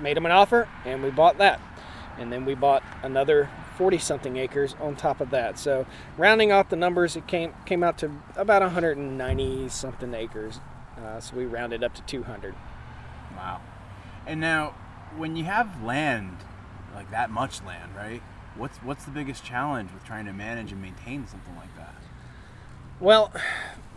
made 0.00 0.16
them 0.16 0.26
an 0.26 0.32
offer, 0.32 0.68
and 0.84 1.02
we 1.02 1.10
bought 1.10 1.38
that, 1.38 1.60
and 2.18 2.32
then 2.32 2.44
we 2.44 2.54
bought 2.54 2.82
another 3.02 3.50
40 3.76 3.98
something 3.98 4.36
acres 4.36 4.74
on 4.80 4.96
top 4.96 5.20
of 5.20 5.30
that. 5.30 5.58
So 5.58 5.86
rounding 6.16 6.52
off 6.52 6.68
the 6.68 6.76
numbers, 6.76 7.16
it 7.16 7.26
came 7.26 7.54
came 7.64 7.82
out 7.82 7.98
to 7.98 8.10
about 8.36 8.62
190 8.62 9.68
something 9.68 10.14
acres. 10.14 10.60
Uh, 10.96 11.20
so 11.20 11.36
we 11.36 11.46
rounded 11.46 11.84
up 11.84 11.94
to 11.94 12.02
200. 12.02 12.54
Wow. 13.36 13.60
And 14.26 14.40
now, 14.40 14.74
when 15.16 15.36
you 15.36 15.44
have 15.44 15.82
land, 15.82 16.38
like 16.92 17.10
that 17.12 17.30
much 17.30 17.62
land, 17.62 17.94
right? 17.96 18.22
What's 18.56 18.78
what's 18.78 19.04
the 19.04 19.12
biggest 19.12 19.44
challenge 19.44 19.92
with 19.92 20.04
trying 20.04 20.26
to 20.26 20.32
manage 20.32 20.72
and 20.72 20.82
maintain 20.82 21.26
something 21.26 21.54
like 21.54 21.74
that? 21.76 21.94
Well, 23.00 23.32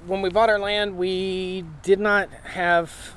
when 0.06 0.22
we 0.22 0.30
bought 0.30 0.50
our 0.50 0.60
land, 0.60 0.96
we 0.96 1.66
did 1.82 2.00
not 2.00 2.30
have 2.44 3.16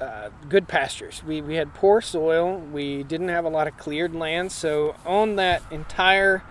uh, 0.00 0.30
good 0.48 0.68
pastures. 0.68 1.22
We, 1.22 1.42
we 1.42 1.56
had 1.56 1.74
poor 1.74 2.00
soil. 2.00 2.56
We 2.58 3.02
didn't 3.02 3.28
have 3.28 3.44
a 3.44 3.50
lot 3.50 3.66
of 3.66 3.76
cleared 3.76 4.14
land. 4.14 4.52
So, 4.52 4.96
on 5.04 5.36
that 5.36 5.62
entire 5.70 6.42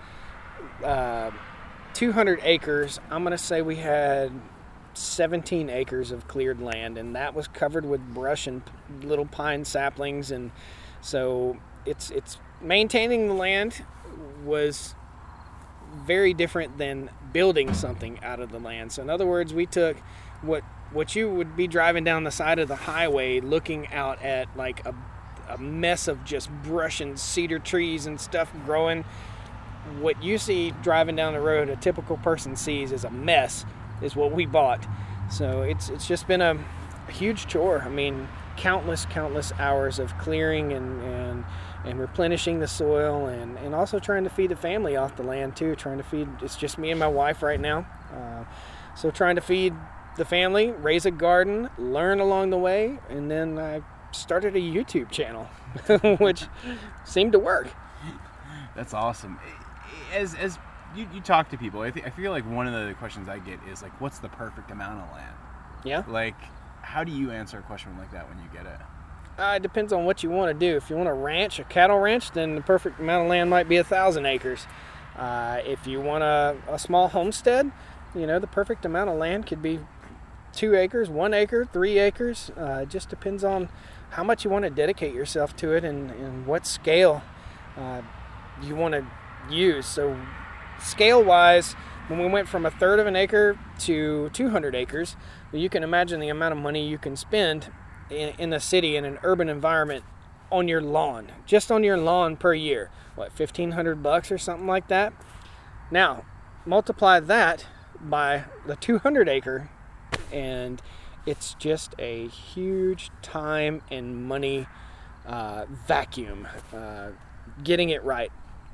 uh, 0.84 1.32
200 1.94 2.38
acres, 2.44 3.00
I'm 3.10 3.24
going 3.24 3.32
to 3.32 3.42
say 3.42 3.62
we 3.62 3.76
had 3.76 4.30
17 4.94 5.70
acres 5.70 6.12
of 6.12 6.28
cleared 6.28 6.60
land, 6.60 6.98
and 6.98 7.16
that 7.16 7.34
was 7.34 7.48
covered 7.48 7.84
with 7.84 8.00
brush 8.14 8.46
and 8.46 8.62
little 9.02 9.26
pine 9.26 9.64
saplings. 9.64 10.30
And 10.30 10.52
so, 11.00 11.56
it's, 11.84 12.10
it's 12.10 12.38
maintaining 12.60 13.26
the 13.26 13.34
land 13.34 13.84
was 14.44 14.94
very 16.06 16.34
different 16.34 16.78
than 16.78 17.10
building 17.32 17.74
something 17.74 18.18
out 18.22 18.40
of 18.40 18.50
the 18.50 18.58
land. 18.58 18.92
So 18.92 19.02
in 19.02 19.10
other 19.10 19.26
words, 19.26 19.52
we 19.52 19.66
took 19.66 19.96
what 20.42 20.62
what 20.92 21.14
you 21.14 21.28
would 21.28 21.54
be 21.56 21.66
driving 21.66 22.04
down 22.04 22.24
the 22.24 22.30
side 22.30 22.58
of 22.58 22.68
the 22.68 22.76
highway 22.76 23.40
looking 23.40 23.86
out 23.88 24.22
at 24.22 24.48
like 24.56 24.86
a, 24.86 24.94
a 25.50 25.58
mess 25.58 26.08
of 26.08 26.24
just 26.24 26.50
brush 26.62 27.00
and 27.00 27.18
cedar 27.18 27.58
trees 27.58 28.06
and 28.06 28.20
stuff 28.20 28.50
growing. 28.64 29.04
What 30.00 30.22
you 30.22 30.38
see 30.38 30.72
driving 30.82 31.16
down 31.16 31.34
the 31.34 31.40
road, 31.40 31.68
a 31.68 31.76
typical 31.76 32.16
person 32.18 32.56
sees 32.56 32.92
as 32.92 33.04
a 33.04 33.10
mess, 33.10 33.64
is 34.02 34.16
what 34.16 34.32
we 34.32 34.46
bought. 34.46 34.86
So 35.30 35.62
it's 35.62 35.88
it's 35.88 36.06
just 36.06 36.26
been 36.26 36.40
a, 36.40 36.58
a 37.08 37.12
huge 37.12 37.46
chore. 37.46 37.82
I 37.82 37.88
mean, 37.88 38.28
countless, 38.58 39.06
countless 39.06 39.52
hours 39.58 39.98
of 39.98 40.16
clearing 40.18 40.72
and, 40.72 41.02
and 41.02 41.44
and 41.84 41.98
replenishing 42.00 42.58
the 42.60 42.66
soil 42.66 43.26
and, 43.26 43.56
and 43.58 43.74
also 43.74 43.98
trying 43.98 44.24
to 44.24 44.30
feed 44.30 44.50
the 44.50 44.56
family 44.56 44.96
off 44.96 45.16
the 45.16 45.22
land 45.22 45.56
too 45.56 45.74
trying 45.76 45.98
to 45.98 46.04
feed 46.04 46.28
it's 46.42 46.56
just 46.56 46.78
me 46.78 46.90
and 46.90 46.98
my 46.98 47.06
wife 47.08 47.42
right 47.42 47.60
now 47.60 47.86
uh, 48.12 48.44
so 48.96 49.10
trying 49.10 49.36
to 49.36 49.42
feed 49.42 49.74
the 50.16 50.24
family 50.24 50.72
raise 50.72 51.06
a 51.06 51.10
garden 51.10 51.68
learn 51.78 52.20
along 52.20 52.50
the 52.50 52.58
way 52.58 52.98
and 53.08 53.30
then 53.30 53.58
i 53.58 53.80
started 54.10 54.56
a 54.56 54.60
youtube 54.60 55.10
channel 55.10 55.44
which 56.18 56.46
seemed 57.04 57.32
to 57.32 57.38
work 57.38 57.68
That's 58.78 58.94
awesome. 58.94 59.40
As 60.14 60.34
as 60.36 60.56
you, 60.94 61.06
you 61.12 61.20
talk 61.20 61.50
to 61.50 61.58
people, 61.58 61.80
I, 61.80 61.90
th- 61.90 62.06
I 62.06 62.10
feel 62.10 62.30
like 62.30 62.48
one 62.48 62.68
of 62.68 62.86
the 62.86 62.94
questions 62.94 63.28
I 63.28 63.40
get 63.40 63.58
is 63.70 63.82
like, 63.82 64.00
what's 64.00 64.20
the 64.20 64.28
perfect 64.28 64.70
amount 64.70 65.00
of 65.02 65.10
land? 65.12 65.34
yeah 65.84 66.04
Like, 66.08 66.36
how 66.82 67.02
do 67.02 67.10
you 67.10 67.32
answer 67.32 67.58
a 67.58 67.62
question 67.62 67.96
like 67.98 68.12
that 68.12 68.28
when 68.28 68.38
you 68.38 68.48
get 68.52 68.66
it? 68.66 68.80
Uh, 69.38 69.54
it 69.54 69.62
depends 69.62 69.92
on 69.92 70.04
what 70.04 70.24
you 70.24 70.30
want 70.30 70.50
to 70.50 70.66
do. 70.66 70.76
If 70.76 70.90
you 70.90 70.96
want 70.96 71.08
a 71.08 71.12
ranch, 71.12 71.60
a 71.60 71.64
cattle 71.64 71.98
ranch, 71.98 72.32
then 72.32 72.56
the 72.56 72.60
perfect 72.60 72.98
amount 72.98 73.22
of 73.22 73.30
land 73.30 73.48
might 73.48 73.68
be 73.68 73.76
a 73.76 73.84
thousand 73.84 74.26
acres. 74.26 74.66
Uh, 75.16 75.60
if 75.64 75.86
you 75.86 76.00
want 76.00 76.24
a, 76.24 76.56
a 76.68 76.76
small 76.76 77.06
homestead, 77.08 77.70
you 78.16 78.26
know, 78.26 78.40
the 78.40 78.48
perfect 78.48 78.84
amount 78.84 79.10
of 79.10 79.16
land 79.16 79.46
could 79.46 79.62
be 79.62 79.78
two 80.52 80.74
acres, 80.74 81.08
one 81.08 81.32
acre, 81.32 81.64
three 81.64 81.98
acres. 81.98 82.50
Uh, 82.56 82.80
it 82.82 82.88
just 82.88 83.10
depends 83.10 83.44
on 83.44 83.68
how 84.10 84.24
much 84.24 84.44
you 84.44 84.50
want 84.50 84.64
to 84.64 84.70
dedicate 84.70 85.14
yourself 85.14 85.54
to 85.56 85.72
it 85.72 85.84
and, 85.84 86.10
and 86.10 86.44
what 86.44 86.66
scale 86.66 87.22
uh, 87.76 88.02
you 88.60 88.74
want 88.74 88.94
to 88.94 89.06
use. 89.48 89.86
So, 89.86 90.18
scale 90.80 91.22
wise, 91.22 91.74
when 92.08 92.18
we 92.18 92.26
went 92.26 92.48
from 92.48 92.66
a 92.66 92.72
third 92.72 92.98
of 92.98 93.06
an 93.06 93.14
acre 93.14 93.56
to 93.80 94.30
200 94.30 94.74
acres, 94.74 95.14
you 95.52 95.68
can 95.68 95.84
imagine 95.84 96.18
the 96.18 96.28
amount 96.28 96.52
of 96.52 96.58
money 96.58 96.88
you 96.88 96.98
can 96.98 97.14
spend 97.14 97.70
in, 98.10 98.34
in 98.38 98.50
the 98.50 98.60
city 98.60 98.96
in 98.96 99.04
an 99.04 99.18
urban 99.22 99.48
environment 99.48 100.04
on 100.50 100.68
your 100.68 100.80
lawn, 100.80 101.32
just 101.46 101.70
on 101.70 101.84
your 101.84 101.98
lawn 101.98 102.36
per 102.36 102.54
year. 102.54 102.90
What, 103.14 103.38
1500 103.38 104.02
bucks 104.02 104.30
or 104.30 104.38
something 104.38 104.66
like 104.66 104.88
that? 104.88 105.12
Now, 105.90 106.24
multiply 106.64 107.20
that 107.20 107.66
by 108.00 108.44
the 108.66 108.76
200 108.76 109.28
acre, 109.28 109.70
and 110.32 110.80
it's 111.26 111.54
just 111.54 111.94
a 111.98 112.28
huge 112.28 113.10
time 113.22 113.82
and 113.90 114.24
money 114.24 114.66
uh, 115.26 115.66
vacuum 115.68 116.48
uh, 116.72 117.08
getting 117.62 117.90
it 117.90 118.02
right. 118.02 118.32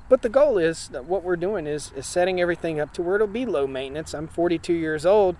But 0.08 0.22
the 0.22 0.28
goal 0.28 0.58
is 0.58 0.88
that 0.88 1.06
what 1.06 1.24
we're 1.24 1.36
doing 1.36 1.66
is, 1.66 1.90
is 1.96 2.06
setting 2.06 2.40
everything 2.40 2.78
up 2.78 2.92
to 2.94 3.02
where 3.02 3.16
it'll 3.16 3.26
be 3.26 3.46
low 3.46 3.66
maintenance. 3.66 4.14
I'm 4.14 4.28
42 4.28 4.72
years 4.72 5.06
old. 5.06 5.36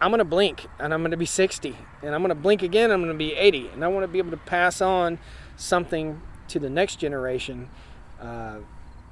I'm 0.00 0.10
to 0.18 0.24
blink 0.24 0.66
and 0.78 0.94
I'm 0.94 1.02
to 1.10 1.16
be 1.16 1.26
60 1.26 1.76
and 2.02 2.14
I'm 2.14 2.22
to 2.30 2.34
blink 2.34 2.62
again. 2.62 2.90
I'm 2.90 3.04
to 3.04 3.14
be 3.14 3.34
80 3.34 3.68
and 3.68 3.84
I 3.84 3.88
want 3.88 4.04
to 4.04 4.08
be 4.08 4.18
able 4.18 4.30
to 4.30 4.36
pass 4.36 4.80
on 4.80 5.18
something 5.56 6.22
to 6.48 6.58
the 6.58 6.70
next 6.70 6.96
generation 6.96 7.68
uh, 8.20 8.58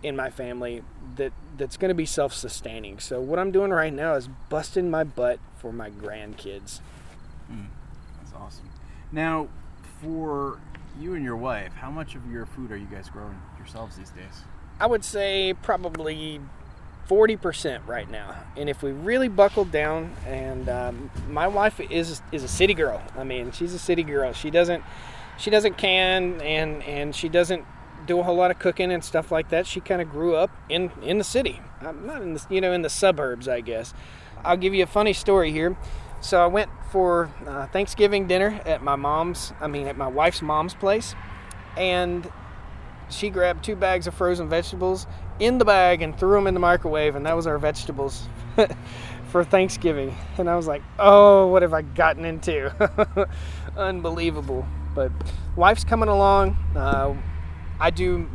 in 0.03 0.17
my 0.17 0.31
family 0.31 0.83
that 1.17 1.33
that's 1.57 1.77
to 1.89 1.95
be 1.95 2.07
self-sustaining. 2.07 3.01
So 3.01 3.21
what 3.21 3.39
I'm 3.39 3.51
doing 3.51 3.71
right 3.71 3.93
now 3.93 4.15
is 4.15 4.29
busting 4.49 4.91
my 4.91 5.05
butt 5.05 5.41
for 5.57 5.73
my 5.73 5.91
grandkids. 5.91 6.81
That's 8.21 8.33
awesome. 8.35 8.71
Now, 9.13 9.49
for 10.01 10.61
you 11.01 11.15
and 11.15 11.25
your 11.25 11.37
wife, 11.37 11.73
how 11.75 11.91
much 11.91 12.15
of 12.15 12.31
your 12.31 12.47
food 12.47 12.71
are 12.71 12.77
you 12.77 12.87
guys 12.87 13.09
growing 13.09 13.41
yourselves 13.59 13.97
these 13.97 14.11
days? 14.11 14.43
I 14.81 14.87
would 14.87 15.05
say 15.05 15.55
probably 15.63 16.41
40% 17.09 17.87
right 17.87 18.11
now. 18.11 18.37
And 18.57 18.69
if 18.69 18.83
we 18.83 18.93
really 18.93 19.29
buckled 19.29 19.71
down, 19.73 20.15
and 20.27 20.69
um, 20.69 21.11
my 21.29 21.49
wife 21.49 21.81
is 21.81 22.23
is 22.33 22.45
a 22.45 22.49
city 22.49 22.75
girl. 22.75 23.03
I 23.17 23.25
mean, 23.25 23.53
she's 23.53 23.75
a 23.75 23.79
city 23.79 24.03
girl. 24.03 24.33
She 24.33 24.51
doesn't 24.51 24.85
she 25.39 25.51
doesn't 25.51 25.79
can 25.79 26.41
and 26.43 26.83
and 26.83 27.15
she 27.15 27.29
doesn't 27.29 27.65
do 28.07 28.21
a 28.21 28.23
whole 28.23 28.37
lot 28.37 28.51
of 28.51 28.59
cooking 28.59 28.93
and 28.93 29.03
stuff 29.03 29.33
like 29.33 29.49
that. 29.51 29.67
She 29.67 29.81
kind 29.81 30.03
of 30.03 30.11
grew 30.11 30.37
up 30.37 30.51
in 30.69 30.91
in 31.03 31.19
the 31.19 31.25
city, 31.25 31.61
I'm 31.81 32.07
not 32.07 32.23
in 32.23 32.35
the 32.35 32.47
you 32.51 32.61
know 32.61 32.73
in 32.73 32.83
the 32.83 32.91
suburbs, 32.91 33.49
I 33.49 33.61
guess. 33.61 33.95
I'll 34.45 34.57
give 34.57 34.75
you 34.75 34.83
a 34.83 34.89
funny 34.89 35.13
story 35.13 35.51
here. 35.51 35.77
So 36.21 36.43
I 36.43 36.47
went 36.47 36.71
for 36.91 37.31
uh, 37.47 37.67
Thanksgiving 37.69 38.27
dinner 38.27 38.61
at 38.67 38.83
my 38.83 38.97
mom's, 38.97 39.53
I 39.61 39.69
mean 39.69 39.87
at 39.87 39.97
my 39.97 40.09
wife's 40.09 40.43
mom's 40.43 40.75
place, 40.75 41.15
and 41.77 42.31
she 43.11 43.31
grabbed 43.31 43.65
two 43.65 43.77
bags 43.77 44.07
of 44.07 44.15
frozen 44.15 44.49
vegetables 44.49 45.07
in 45.39 45.59
the 45.59 45.65
bag 45.65 46.03
and 46.03 46.19
threw 46.19 46.33
them 46.33 46.47
in 46.47 46.55
the 46.55 46.61
microwave, 46.61 47.17
and 47.17 47.27
that 47.27 47.37
was 47.37 47.47
our 47.47 47.59
vegetables 47.59 48.29
for 49.29 49.45
Thanksgiving. 49.45 50.15
And 50.37 50.49
I 50.49 50.57
was 50.57 50.67
like, 50.67 50.83
oh, 50.99 51.47
what 51.49 51.63
have 51.63 51.73
I 51.73 51.83
gotten 51.83 52.25
into? 52.25 53.29
Unbelievable. 53.77 54.67
But 54.95 55.13
wife's 55.57 55.85
coming 55.85 56.09
along. 56.09 56.57
Uh, 56.75 57.15
I 57.81 57.91
do 57.91 58.29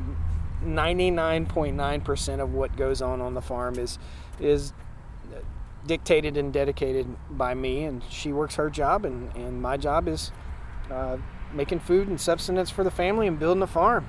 99.9% 0.63 2.39
of 2.39 2.53
what 2.53 2.75
goes 2.77 3.01
on 3.01 3.21
on 3.21 3.33
the 3.33 3.41
farm 3.41 3.77
is 3.77 3.99
is 4.39 4.73
dictated 5.85 6.37
and 6.37 6.53
dedicated 6.53 7.07
by 7.29 7.53
me, 7.53 7.83
and 7.83 8.03
she 8.09 8.31
works 8.31 8.55
her 8.55 8.69
job, 8.69 9.05
and, 9.05 9.35
and 9.35 9.61
my 9.61 9.77
job 9.77 10.07
is 10.07 10.31
uh, 10.89 11.17
making 11.53 11.79
food 11.79 12.07
and 12.07 12.19
subsistence 12.19 12.69
for 12.69 12.83
the 12.83 12.91
family 12.91 13.27
and 13.27 13.39
building 13.39 13.63
a 13.63 13.67
farm. 13.67 14.07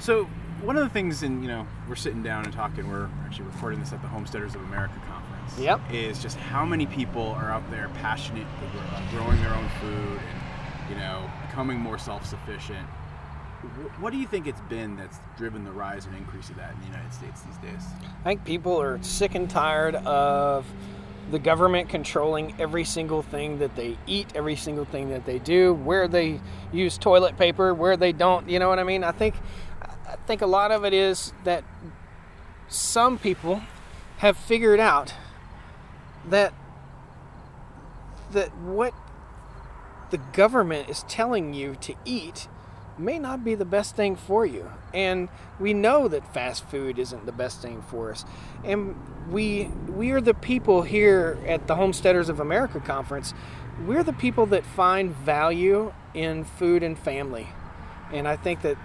So, 0.00 0.24
one 0.62 0.76
of 0.76 0.82
the 0.82 0.88
things, 0.88 1.22
and 1.22 1.42
you 1.42 1.48
know, 1.48 1.66
we're 1.88 1.94
sitting 1.94 2.22
down 2.22 2.44
and 2.44 2.52
talking. 2.52 2.90
We're 2.90 3.08
actually 3.24 3.46
recording 3.46 3.80
this 3.80 3.92
at 3.92 4.02
the 4.02 4.08
Homesteaders 4.08 4.54
of 4.54 4.62
America 4.62 4.94
conference. 5.08 5.58
Yep. 5.58 5.80
Is 5.92 6.22
just 6.22 6.36
how 6.36 6.64
many 6.64 6.86
people 6.86 7.28
are 7.28 7.50
out 7.50 7.68
there 7.70 7.88
passionate 8.00 8.46
about 8.62 9.02
uh, 9.02 9.10
growing 9.10 9.40
their 9.42 9.54
own 9.54 9.68
food 9.80 10.18
and 10.18 10.90
you 10.90 10.96
know 10.96 11.30
becoming 11.46 11.78
more 11.78 11.98
self-sufficient. 11.98 12.86
What 13.98 14.10
do 14.10 14.18
you 14.18 14.26
think 14.26 14.46
it's 14.46 14.60
been 14.62 14.96
that's 14.96 15.18
driven 15.38 15.64
the 15.64 15.72
rise 15.72 16.04
and 16.04 16.14
increase 16.16 16.50
of 16.50 16.56
that 16.56 16.74
in 16.74 16.80
the 16.80 16.86
United 16.86 17.14
States 17.14 17.40
these 17.42 17.72
days? 17.72 17.82
I 18.20 18.24
think 18.24 18.44
people 18.44 18.80
are 18.80 19.02
sick 19.02 19.34
and 19.34 19.48
tired 19.48 19.94
of 19.94 20.66
the 21.30 21.38
government 21.38 21.88
controlling 21.88 22.54
every 22.60 22.84
single 22.84 23.22
thing 23.22 23.58
that 23.60 23.74
they 23.74 23.96
eat, 24.06 24.28
every 24.34 24.56
single 24.56 24.84
thing 24.84 25.08
that 25.10 25.24
they 25.24 25.38
do, 25.38 25.72
where 25.72 26.06
they 26.06 26.40
use 26.72 26.98
toilet 26.98 27.38
paper, 27.38 27.72
where 27.72 27.96
they 27.96 28.12
don't. 28.12 28.48
You 28.48 28.58
know 28.58 28.68
what 28.68 28.78
I 28.78 28.84
mean? 28.84 29.02
I 29.02 29.12
think 29.12 29.34
think 30.26 30.42
a 30.42 30.46
lot 30.46 30.70
of 30.70 30.84
it 30.84 30.92
is 30.92 31.32
that 31.44 31.64
some 32.68 33.18
people 33.18 33.62
have 34.18 34.36
figured 34.36 34.80
out 34.80 35.14
that 36.28 36.52
that 38.32 38.56
what 38.56 38.94
the 40.10 40.18
government 40.32 40.88
is 40.88 41.04
telling 41.08 41.54
you 41.54 41.76
to 41.80 41.94
eat 42.04 42.48
may 42.96 43.18
not 43.18 43.44
be 43.44 43.54
the 43.54 43.64
best 43.64 43.96
thing 43.96 44.16
for 44.16 44.46
you. 44.46 44.70
And 44.92 45.28
we 45.58 45.74
know 45.74 46.08
that 46.08 46.32
fast 46.32 46.64
food 46.68 46.98
isn't 46.98 47.26
the 47.26 47.32
best 47.32 47.60
thing 47.60 47.82
for 47.82 48.10
us. 48.10 48.24
And 48.64 48.96
we 49.30 49.64
we 49.88 50.10
are 50.10 50.20
the 50.20 50.34
people 50.34 50.82
here 50.82 51.38
at 51.46 51.66
the 51.66 51.76
Homesteaders 51.76 52.28
of 52.28 52.40
America 52.40 52.80
conference. 52.80 53.34
We're 53.86 54.04
the 54.04 54.12
people 54.12 54.46
that 54.46 54.64
find 54.64 55.14
value 55.14 55.92
in 56.12 56.44
food 56.44 56.82
and 56.82 56.96
family. 56.96 57.48
And 58.12 58.28
I 58.28 58.36
think 58.36 58.62
that 58.62 58.78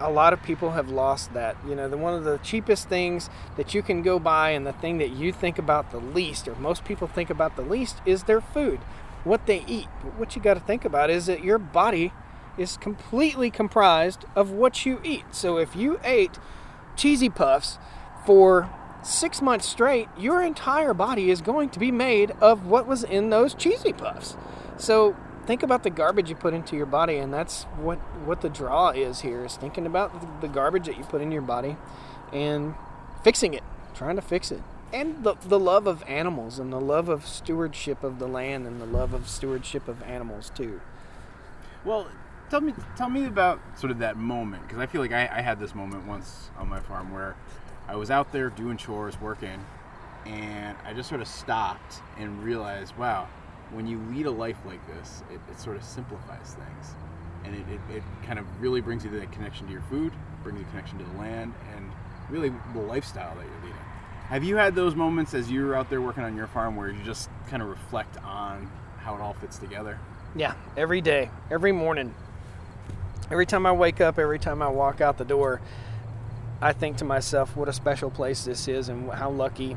a 0.00 0.10
lot 0.10 0.32
of 0.32 0.42
people 0.42 0.70
have 0.72 0.90
lost 0.90 1.34
that. 1.34 1.56
You 1.66 1.74
know, 1.74 1.88
the 1.88 1.96
one 1.96 2.14
of 2.14 2.24
the 2.24 2.38
cheapest 2.38 2.88
things 2.88 3.28
that 3.56 3.74
you 3.74 3.82
can 3.82 4.02
go 4.02 4.18
buy 4.18 4.50
and 4.50 4.66
the 4.66 4.72
thing 4.72 4.98
that 4.98 5.10
you 5.10 5.32
think 5.32 5.58
about 5.58 5.90
the 5.90 5.98
least 5.98 6.48
or 6.48 6.54
most 6.56 6.84
people 6.84 7.06
think 7.06 7.30
about 7.30 7.56
the 7.56 7.62
least 7.62 8.00
is 8.06 8.24
their 8.24 8.40
food, 8.40 8.78
what 9.24 9.46
they 9.46 9.64
eat. 9.66 9.88
But 10.02 10.18
what 10.18 10.34
you 10.34 10.42
got 10.42 10.54
to 10.54 10.60
think 10.60 10.84
about 10.84 11.10
is 11.10 11.26
that 11.26 11.44
your 11.44 11.58
body 11.58 12.12
is 12.58 12.76
completely 12.76 13.50
comprised 13.50 14.24
of 14.34 14.50
what 14.50 14.84
you 14.84 15.00
eat. 15.04 15.24
So 15.32 15.58
if 15.58 15.76
you 15.76 16.00
ate 16.02 16.38
cheesy 16.96 17.28
puffs 17.28 17.78
for 18.26 18.68
6 19.02 19.40
months 19.40 19.66
straight, 19.66 20.08
your 20.18 20.42
entire 20.42 20.92
body 20.92 21.30
is 21.30 21.40
going 21.40 21.70
to 21.70 21.78
be 21.78 21.90
made 21.90 22.32
of 22.40 22.66
what 22.66 22.86
was 22.86 23.02
in 23.04 23.30
those 23.30 23.54
cheesy 23.54 23.92
puffs. 23.92 24.36
So 24.76 25.16
think 25.46 25.62
about 25.62 25.82
the 25.82 25.90
garbage 25.90 26.28
you 26.28 26.36
put 26.36 26.54
into 26.54 26.76
your 26.76 26.86
body 26.86 27.16
and 27.16 27.32
that's 27.32 27.64
what 27.76 27.98
what 28.24 28.40
the 28.40 28.48
draw 28.48 28.90
is 28.90 29.20
here 29.20 29.44
is 29.44 29.56
thinking 29.56 29.86
about 29.86 30.40
the 30.40 30.48
garbage 30.48 30.86
that 30.86 30.96
you 30.96 31.04
put 31.04 31.20
in 31.20 31.32
your 31.32 31.42
body 31.42 31.76
and 32.32 32.74
fixing 33.22 33.54
it 33.54 33.62
trying 34.00 34.16
to 34.16 34.22
fix 34.22 34.50
it. 34.50 34.62
And 34.94 35.22
the, 35.22 35.34
the 35.46 35.58
love 35.58 35.86
of 35.86 36.02
animals 36.08 36.58
and 36.58 36.72
the 36.72 36.80
love 36.80 37.10
of 37.10 37.26
stewardship 37.26 38.02
of 38.02 38.18
the 38.18 38.26
land 38.26 38.66
and 38.66 38.80
the 38.80 38.86
love 38.86 39.12
of 39.12 39.28
stewardship 39.28 39.88
of 39.88 40.02
animals 40.04 40.50
too. 40.54 40.80
Well, 41.84 42.08
tell 42.48 42.62
me, 42.62 42.72
tell 42.96 43.10
me 43.10 43.26
about 43.26 43.60
sort 43.76 43.90
of 43.90 43.98
that 43.98 44.16
moment 44.16 44.62
because 44.62 44.78
I 44.78 44.86
feel 44.86 45.02
like 45.02 45.12
I, 45.12 45.28
I 45.30 45.42
had 45.42 45.60
this 45.60 45.74
moment 45.74 46.06
once 46.06 46.48
on 46.58 46.66
my 46.68 46.80
farm 46.80 47.12
where 47.12 47.36
I 47.88 47.96
was 47.96 48.10
out 48.10 48.32
there 48.32 48.48
doing 48.48 48.78
chores, 48.78 49.20
working, 49.20 49.64
and 50.24 50.78
I 50.86 50.94
just 50.94 51.10
sort 51.10 51.20
of 51.20 51.28
stopped 51.28 52.00
and 52.18 52.42
realized, 52.42 52.96
wow, 52.96 53.28
when 53.72 53.86
you 53.86 54.00
lead 54.10 54.26
a 54.26 54.30
life 54.30 54.58
like 54.64 54.84
this, 54.86 55.22
it, 55.32 55.40
it 55.50 55.58
sort 55.58 55.76
of 55.76 55.84
simplifies 55.84 56.54
things, 56.54 56.94
and 57.44 57.54
it, 57.54 57.64
it, 57.72 57.96
it 57.96 58.02
kind 58.24 58.38
of 58.38 58.44
really 58.60 58.80
brings 58.80 59.04
you 59.04 59.10
that 59.10 59.32
connection 59.32 59.66
to 59.66 59.72
your 59.72 59.82
food, 59.82 60.12
brings 60.42 60.58
you 60.58 60.66
connection 60.66 60.98
to 60.98 61.04
the 61.04 61.18
land, 61.18 61.54
and 61.74 61.90
really 62.28 62.52
the 62.74 62.80
lifestyle 62.80 63.34
that 63.34 63.44
you're 63.44 63.62
leading. 63.62 63.82
Have 64.28 64.44
you 64.44 64.56
had 64.56 64.74
those 64.74 64.94
moments 64.94 65.34
as 65.34 65.50
you 65.50 65.64
were 65.64 65.74
out 65.74 65.90
there 65.90 66.00
working 66.00 66.22
on 66.22 66.36
your 66.36 66.46
farm 66.46 66.76
where 66.76 66.88
you 66.88 67.02
just 67.02 67.28
kind 67.48 67.62
of 67.62 67.68
reflect 67.68 68.16
on 68.22 68.70
how 68.98 69.14
it 69.16 69.20
all 69.20 69.34
fits 69.34 69.58
together? 69.58 69.98
Yeah, 70.36 70.54
every 70.76 71.00
day, 71.00 71.30
every 71.50 71.72
morning. 71.72 72.14
Every 73.30 73.46
time 73.46 73.66
I 73.66 73.72
wake 73.72 74.00
up, 74.00 74.18
every 74.18 74.38
time 74.38 74.62
I 74.62 74.68
walk 74.68 75.00
out 75.00 75.18
the 75.18 75.24
door, 75.24 75.60
I 76.60 76.72
think 76.72 76.98
to 76.98 77.04
myself, 77.04 77.56
what 77.56 77.68
a 77.68 77.72
special 77.72 78.10
place 78.10 78.44
this 78.44 78.68
is 78.68 78.88
and 78.88 79.10
how 79.10 79.30
lucky 79.30 79.76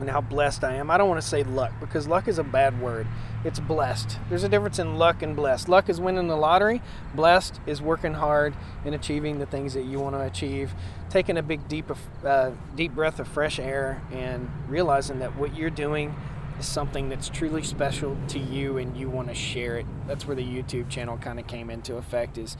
and 0.00 0.10
how 0.10 0.20
blessed 0.20 0.64
I 0.64 0.74
am. 0.74 0.90
I 0.90 0.98
don't 0.98 1.08
want 1.08 1.20
to 1.20 1.26
say 1.26 1.42
luck 1.42 1.72
because 1.80 2.06
luck 2.06 2.28
is 2.28 2.38
a 2.38 2.44
bad 2.44 2.80
word. 2.80 3.06
It's 3.44 3.60
blessed. 3.60 4.18
There's 4.28 4.42
a 4.42 4.48
difference 4.48 4.78
in 4.78 4.96
luck 4.98 5.22
and 5.22 5.36
blessed. 5.36 5.68
Luck 5.68 5.88
is 5.88 6.00
winning 6.00 6.28
the 6.28 6.36
lottery, 6.36 6.82
blessed 7.14 7.60
is 7.66 7.80
working 7.80 8.14
hard 8.14 8.54
and 8.84 8.94
achieving 8.94 9.38
the 9.38 9.46
things 9.46 9.74
that 9.74 9.84
you 9.84 10.00
want 10.00 10.14
to 10.16 10.22
achieve, 10.22 10.74
taking 11.10 11.36
a 11.36 11.42
big 11.42 11.68
deep 11.68 11.90
uh, 12.24 12.50
deep 12.74 12.94
breath 12.94 13.18
of 13.20 13.28
fresh 13.28 13.58
air 13.58 14.02
and 14.12 14.50
realizing 14.68 15.20
that 15.20 15.36
what 15.36 15.56
you're 15.56 15.70
doing 15.70 16.14
is 16.58 16.66
something 16.66 17.08
that's 17.08 17.28
truly 17.28 17.62
special 17.62 18.16
to 18.28 18.38
you 18.38 18.78
and 18.78 18.96
you 18.96 19.08
want 19.08 19.28
to 19.28 19.34
share 19.34 19.76
it. 19.76 19.86
That's 20.06 20.26
where 20.26 20.36
the 20.36 20.44
YouTube 20.44 20.88
channel 20.88 21.16
kind 21.18 21.38
of 21.38 21.46
came 21.46 21.70
into 21.70 21.96
effect 21.96 22.38
is 22.38 22.56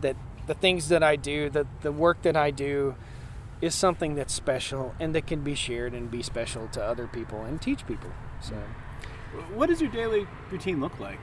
that 0.00 0.16
the 0.46 0.54
things 0.54 0.88
that 0.88 1.02
I 1.02 1.16
do, 1.16 1.50
the 1.50 1.66
the 1.82 1.92
work 1.92 2.22
that 2.22 2.36
I 2.36 2.50
do 2.50 2.94
is 3.62 3.74
something 3.74 4.14
that's 4.16 4.34
special 4.34 4.94
and 5.00 5.14
that 5.14 5.26
can 5.26 5.40
be 5.40 5.54
shared 5.54 5.94
and 5.94 6.10
be 6.10 6.22
special 6.22 6.68
to 6.68 6.82
other 6.84 7.06
people 7.06 7.42
and 7.44 7.62
teach 7.62 7.86
people. 7.86 8.10
So 8.40 8.54
What 9.54 9.68
does 9.70 9.80
your 9.80 9.90
daily 9.90 10.26
routine 10.50 10.80
look 10.80 10.98
like? 11.00 11.20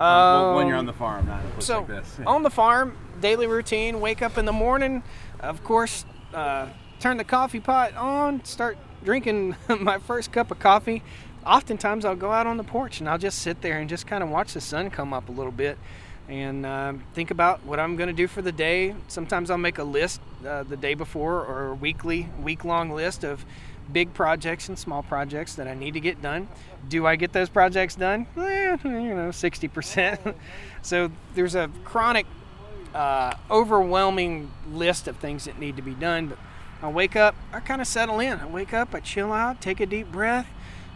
Well, 0.00 0.56
when 0.56 0.66
you're 0.66 0.76
on 0.76 0.80
Um, 0.80 0.86
the 0.86 0.92
farm, 0.92 1.26
not 1.26 1.44
a 1.44 1.48
place 1.48 1.64
so 1.66 1.78
like 1.80 1.88
this. 1.88 2.20
on 2.26 2.42
the 2.42 2.50
farm, 2.50 2.96
daily 3.20 3.46
routine: 3.46 4.00
wake 4.00 4.22
up 4.22 4.38
in 4.38 4.44
the 4.44 4.52
morning, 4.52 5.02
of 5.40 5.62
course, 5.64 6.04
uh, 6.32 6.66
turn 7.00 7.16
the 7.16 7.24
coffee 7.24 7.60
pot 7.60 7.94
on, 7.96 8.44
start 8.44 8.78
drinking 9.04 9.56
my 9.80 9.98
first 9.98 10.32
cup 10.32 10.50
of 10.50 10.58
coffee. 10.60 11.02
Oftentimes, 11.44 12.04
I'll 12.04 12.14
go 12.16 12.30
out 12.32 12.46
on 12.46 12.56
the 12.58 12.64
porch 12.64 13.00
and 13.00 13.08
I'll 13.08 13.18
just 13.18 13.40
sit 13.40 13.60
there 13.60 13.78
and 13.78 13.88
just 13.88 14.06
kind 14.06 14.22
of 14.22 14.28
watch 14.30 14.52
the 14.54 14.60
sun 14.60 14.88
come 14.90 15.12
up 15.12 15.28
a 15.28 15.32
little 15.32 15.52
bit, 15.52 15.78
and 16.28 16.66
um, 16.66 17.02
think 17.14 17.30
about 17.30 17.64
what 17.64 17.80
I'm 17.80 17.96
going 17.96 18.08
to 18.08 18.14
do 18.14 18.26
for 18.26 18.42
the 18.42 18.52
day. 18.52 18.94
Sometimes 19.08 19.50
I'll 19.50 19.58
make 19.58 19.78
a 19.78 19.84
list 19.84 20.20
uh, 20.46 20.62
the 20.62 20.76
day 20.76 20.94
before 20.94 21.44
or 21.44 21.68
a 21.68 21.74
weekly, 21.74 22.28
week-long 22.42 22.90
list 22.90 23.24
of 23.24 23.44
big 23.90 24.12
projects 24.12 24.68
and 24.68 24.78
small 24.78 25.02
projects 25.02 25.54
that 25.54 25.66
I 25.66 25.74
need 25.74 25.94
to 25.94 26.00
get 26.00 26.20
done. 26.20 26.48
Do 26.88 27.06
I 27.06 27.16
get 27.16 27.32
those 27.32 27.48
projects 27.48 27.94
done? 27.94 28.26
Eh, 28.36 28.76
you 28.84 29.14
know, 29.14 29.30
60%. 29.30 30.34
so 30.82 31.10
there's 31.34 31.54
a 31.54 31.70
chronic, 31.84 32.26
uh, 32.94 33.34
overwhelming 33.50 34.50
list 34.70 35.08
of 35.08 35.16
things 35.16 35.46
that 35.46 35.58
need 35.58 35.76
to 35.76 35.82
be 35.82 35.94
done. 35.94 36.28
But 36.28 36.38
I 36.82 36.90
wake 36.90 37.16
up, 37.16 37.34
I 37.52 37.60
kind 37.60 37.80
of 37.80 37.86
settle 37.86 38.20
in. 38.20 38.38
I 38.38 38.46
wake 38.46 38.74
up, 38.74 38.94
I 38.94 39.00
chill 39.00 39.32
out, 39.32 39.62
take 39.62 39.80
a 39.80 39.86
deep 39.86 40.12
breath, 40.12 40.46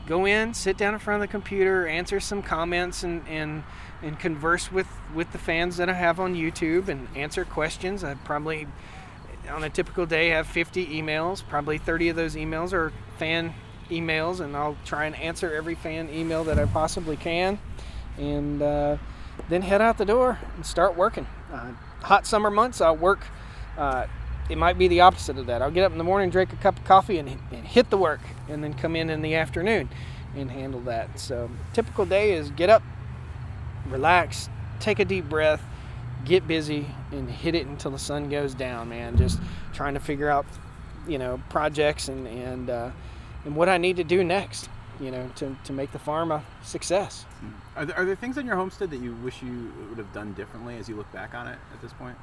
go 0.06 0.26
in, 0.26 0.52
sit 0.52 0.76
down 0.76 0.92
in 0.92 1.00
front 1.00 1.22
of 1.22 1.28
the 1.28 1.32
computer, 1.32 1.86
answer 1.86 2.20
some 2.20 2.42
comments, 2.42 3.02
and 3.02 3.26
and 3.26 3.64
and 4.02 4.18
converse 4.18 4.72
with 4.72 4.88
with 5.14 5.30
the 5.32 5.38
fans 5.38 5.76
that 5.76 5.88
I 5.88 5.94
have 5.94 6.18
on 6.18 6.34
YouTube 6.34 6.88
and 6.88 7.08
answer 7.16 7.44
questions. 7.44 8.02
I 8.04 8.14
probably 8.14 8.66
on 9.50 9.64
a 9.64 9.70
typical 9.70 10.06
day 10.06 10.28
have 10.28 10.46
50 10.46 10.86
emails. 10.86 11.42
Probably 11.46 11.78
30 11.78 12.10
of 12.10 12.16
those 12.16 12.34
emails 12.36 12.72
are 12.72 12.92
fan 13.18 13.54
emails, 13.90 14.40
and 14.40 14.56
I'll 14.56 14.76
try 14.84 15.06
and 15.06 15.16
answer 15.16 15.52
every 15.54 15.74
fan 15.74 16.08
email 16.10 16.44
that 16.44 16.58
I 16.58 16.66
possibly 16.66 17.16
can, 17.16 17.58
and 18.16 18.62
uh, 18.62 18.96
then 19.48 19.62
head 19.62 19.80
out 19.80 19.98
the 19.98 20.04
door 20.04 20.38
and 20.56 20.64
start 20.64 20.96
working. 20.96 21.26
Uh, 21.52 21.72
hot 22.00 22.26
summer 22.26 22.50
months, 22.50 22.80
I'll 22.80 22.96
work. 22.96 23.20
Uh, 23.76 24.06
it 24.50 24.58
might 24.58 24.76
be 24.76 24.88
the 24.88 25.00
opposite 25.00 25.38
of 25.38 25.46
that. 25.46 25.62
I'll 25.62 25.70
get 25.70 25.84
up 25.84 25.92
in 25.92 25.98
the 25.98 26.04
morning, 26.04 26.30
drink 26.30 26.52
a 26.52 26.56
cup 26.56 26.78
of 26.78 26.84
coffee, 26.84 27.18
and, 27.18 27.28
and 27.28 27.66
hit 27.66 27.90
the 27.90 27.96
work, 27.96 28.20
and 28.48 28.62
then 28.62 28.74
come 28.74 28.96
in 28.96 29.10
in 29.10 29.22
the 29.22 29.34
afternoon 29.34 29.88
and 30.34 30.50
handle 30.50 30.80
that. 30.80 31.18
So, 31.18 31.50
typical 31.72 32.06
day 32.06 32.32
is 32.32 32.50
get 32.50 32.70
up, 32.70 32.82
relax, 33.92 34.48
take 34.80 34.98
a 34.98 35.04
deep 35.04 35.28
breath, 35.28 35.62
get 36.24 36.46
busy, 36.46 36.86
and 37.10 37.30
hit 37.30 37.54
it 37.54 37.66
until 37.66 37.90
the 37.90 37.98
sun 37.98 38.28
goes 38.28 38.54
down. 38.54 38.88
Man, 38.88 39.16
just 39.16 39.40
trying 39.72 39.94
to 39.94 40.00
figure 40.00 40.28
out, 40.28 40.46
you 41.06 41.18
know, 41.18 41.40
projects 41.48 42.08
and 42.08 42.26
and 42.26 42.70
uh, 42.70 42.90
and 43.44 43.56
what 43.56 43.68
I 43.68 43.78
need 43.78 43.96
to 43.96 44.04
do 44.04 44.24
next. 44.24 44.68
You 45.00 45.10
know, 45.10 45.30
to 45.36 45.56
to 45.64 45.72
make 45.72 45.90
the 45.92 45.98
farm 45.98 46.30
a 46.30 46.44
success. 46.62 47.24
Are 47.74 47.86
there, 47.86 47.96
are 47.96 48.04
there 48.04 48.14
things 48.14 48.36
on 48.38 48.46
your 48.46 48.56
homestead 48.56 48.90
that 48.90 49.00
you 49.00 49.14
wish 49.16 49.42
you 49.42 49.72
would 49.88 49.98
have 49.98 50.12
done 50.12 50.34
differently 50.34 50.76
as 50.76 50.88
you 50.88 50.94
look 50.94 51.10
back 51.12 51.34
on 51.34 51.48
it 51.48 51.58
at 51.72 51.80
this 51.80 51.92
point? 51.94 52.16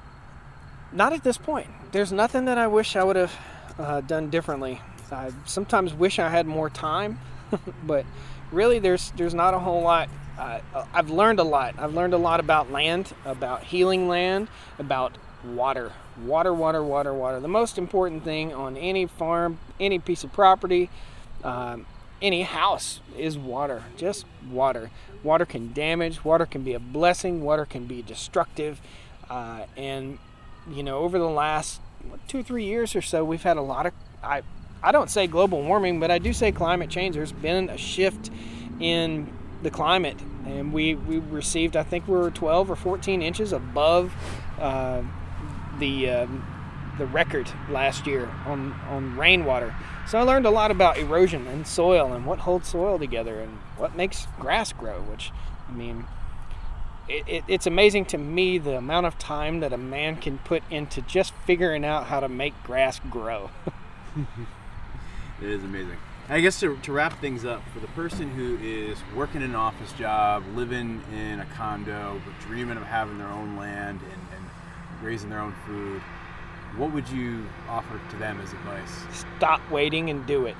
Not 0.92 1.12
at 1.12 1.24
this 1.24 1.38
point. 1.38 1.68
There's 1.92 2.12
nothing 2.12 2.46
that 2.46 2.58
I 2.58 2.68
wish 2.68 2.96
I 2.96 3.04
would 3.04 3.16
have 3.16 3.34
uh, 3.78 4.02
done 4.02 4.30
differently. 4.30 4.82
I 5.12 5.32
sometimes 5.46 5.94
wish 5.94 6.20
I 6.20 6.30
had 6.30 6.46
more 6.46 6.70
time, 6.70 7.20
but 7.84 8.06
really, 8.52 8.80
there's 8.80 9.12
there's 9.12 9.34
not 9.34 9.54
a 9.54 9.60
whole 9.60 9.82
lot. 9.82 10.10
Uh, 10.39 10.62
I've 10.93 11.10
learned 11.10 11.39
a 11.39 11.43
lot. 11.43 11.75
I've 11.78 11.93
learned 11.93 12.13
a 12.13 12.17
lot 12.17 12.39
about 12.39 12.71
land, 12.71 13.13
about 13.25 13.63
healing 13.63 14.08
land, 14.08 14.47
about 14.78 15.17
water, 15.43 15.91
water, 16.25 16.54
water, 16.54 16.84
water, 16.84 17.13
water. 17.13 17.39
The 17.39 17.47
most 17.47 17.78
important 17.78 18.23
thing 18.23 18.54
on 18.54 18.78
any 18.78 19.06
farm, 19.06 19.60
any 19.80 19.99
piece 19.99 20.23
of 20.23 20.32
property, 20.32 20.89
um, 21.43 21.86
any 22.21 22.43
house 22.43 23.02
is 23.17 23.38
water. 23.38 23.84
Just 23.97 24.25
water. 24.49 24.91
Water 25.23 25.45
can 25.45 25.73
damage. 25.73 26.23
Water 26.23 26.45
can 26.45 26.63
be 26.63 26.73
a 26.73 26.80
blessing. 26.80 27.41
Water 27.41 27.65
can 27.65 27.86
be 27.86 28.02
destructive, 28.02 28.80
uh, 29.30 29.65
and 29.75 30.17
you 30.71 30.84
know, 30.84 30.99
over 30.99 31.19
the 31.19 31.30
last 31.30 31.82
two 32.28 32.43
three 32.43 32.65
years 32.65 32.95
or 32.95 33.02
so, 33.02 33.25
we've 33.25 33.43
had 33.43 33.58
a 33.58 33.62
lot 33.62 33.86
of 33.86 33.93
I 34.23 34.41
I 34.82 34.91
don't 34.93 35.10
say 35.10 35.28
global 35.28 35.62
warming, 35.62 35.99
but 35.99 36.12
I 36.12 36.17
do 36.17 36.32
say 36.32 36.52
climate 36.52 36.89
change. 36.89 37.15
There's 37.15 37.34
been 37.34 37.69
a 37.69 37.78
shift 37.78 38.30
in 38.80 39.32
the 39.62 39.69
climate, 39.69 40.17
and 40.45 40.73
we 40.73 40.95
we 40.95 41.19
received 41.19 41.75
I 41.75 41.84
think 41.84 42.08
we 42.08 42.15
were 42.15 42.32
12 42.32 42.71
or 42.71 42.75
14 42.75 43.21
inches 43.21 43.54
above 43.54 44.13
uh, 44.60 45.02
the 45.80 46.10
um, 46.10 46.45
the 46.97 47.06
record 47.06 47.49
last 47.69 48.08
year 48.08 48.30
on 48.45 48.73
on 48.89 49.17
rainwater. 49.17 49.75
So 50.08 50.17
I 50.17 50.23
learned 50.23 50.45
a 50.45 50.49
lot 50.49 50.71
about 50.71 50.97
erosion 50.97 51.47
and 51.47 51.67
soil 51.67 52.13
and 52.13 52.25
what 52.25 52.39
holds 52.39 52.69
soil 52.69 52.97
together 52.97 53.39
and 53.39 53.58
what 53.78 53.95
makes 53.95 54.28
grass 54.39 54.73
grow. 54.73 55.02
Which 55.02 55.32
I 55.67 55.71
mean, 55.71 56.06
it, 57.08 57.23
it, 57.28 57.43
it's 57.47 57.67
amazing 57.67 58.06
to 58.06 58.17
me 58.17 58.58
the 58.58 58.78
amount 58.78 59.06
of 59.06 59.17
time 59.19 59.60
that 59.60 59.71
a 59.71 59.78
man 59.78 60.15
can 60.17 60.39
put 60.39 60.63
into 60.69 61.02
just 61.02 61.34
figuring 61.45 61.86
out 61.86 62.08
how 62.08 62.19
to 62.19 62.28
make 62.28 62.54
grass 62.63 62.99
grow. 63.10 63.52
It 65.41 65.49
is 65.49 65.63
amazing. 65.63 65.95
I 66.32 66.42
guess 66.42 66.60
to, 66.60 66.78
to 66.84 66.92
wrap 66.92 67.20
things 67.20 67.44
up, 67.44 67.63
for 67.74 67.80
the 67.80 67.88
person 67.88 68.30
who 68.30 68.60
is 68.62 69.00
working 69.15 69.42
in 69.42 69.50
an 69.50 69.56
office 69.56 69.92
job, 69.94 70.44
living 70.54 71.02
in 71.12 71.39
a 71.39 71.46
condo, 71.56 72.22
but 72.24 72.48
dreaming 72.48 72.78
of 72.78 72.84
having 72.84 73.18
their 73.18 73.30
own 73.30 73.58
land 73.58 74.00
and, 74.04 74.22
and 74.36 74.46
raising 75.02 75.32
their 75.32 75.39
own 75.39 75.56
food, 75.65 76.00
what 76.78 76.94
would 76.94 77.10
you 77.10 77.48
offer 77.68 78.00
to 78.12 78.15
them 78.18 78.39
as 78.42 78.54
advice? 78.54 79.26
Stop 79.38 79.60
waiting 79.72 80.12
and 80.12 80.24
do 80.28 80.46
it. 80.46 80.56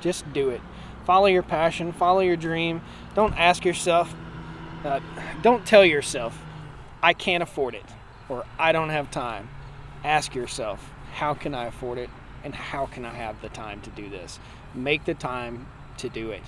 Just 0.00 0.32
do 0.32 0.50
it. 0.50 0.60
Follow 1.04 1.26
your 1.26 1.42
passion, 1.42 1.90
follow 1.90 2.20
your 2.20 2.36
dream. 2.36 2.80
Don't 3.16 3.36
ask 3.36 3.64
yourself, 3.64 4.14
uh, 4.84 5.00
don't 5.42 5.66
tell 5.66 5.84
yourself, 5.84 6.38
I 7.02 7.12
can't 7.12 7.42
afford 7.42 7.74
it 7.74 7.86
or 8.28 8.46
I 8.56 8.70
don't 8.70 8.90
have 8.90 9.10
time. 9.10 9.48
Ask 10.04 10.36
yourself, 10.36 10.92
how 11.12 11.34
can 11.34 11.54
I 11.54 11.66
afford 11.66 11.98
it 11.98 12.10
and 12.44 12.54
how 12.54 12.86
can 12.86 13.04
I 13.04 13.14
have 13.14 13.40
the 13.42 13.48
time 13.48 13.80
to 13.80 13.90
do 13.90 14.08
this? 14.08 14.38
Make 14.74 15.04
the 15.04 15.14
time 15.14 15.66
to 15.98 16.08
do 16.08 16.30
it. 16.30 16.42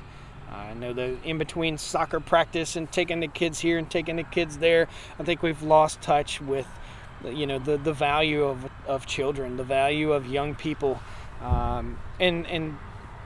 I 0.51 0.75
know 0.75 0.93
the 0.93 1.17
in 1.25 1.39
between 1.39 1.79
soccer 1.79 2.21
practice 2.21 2.77
and 2.77 2.91
taking 2.91 3.21
the 3.21 3.29
kids 3.29 3.61
here 3.61 3.79
and 3.79 3.89
taking 3.89 4.17
the 4.17 4.25
kids 4.25 4.59
there, 4.59 4.89
I 5.19 5.23
think 5.23 5.43
we've 5.43 5.63
lost 5.63 6.03
touch 6.03 6.41
with 6.41 6.67
you 7.25 7.47
know 7.47 7.59
the 7.59 7.77
the 7.77 7.93
value 7.93 8.45
of 8.45 8.69
of 8.87 9.07
children, 9.07 9.57
the 9.57 9.65
value 9.65 10.13
of 10.13 10.27
young 10.27 10.55
people, 10.55 11.01
um, 11.43 11.99
and 12.19 12.47
and 12.47 12.77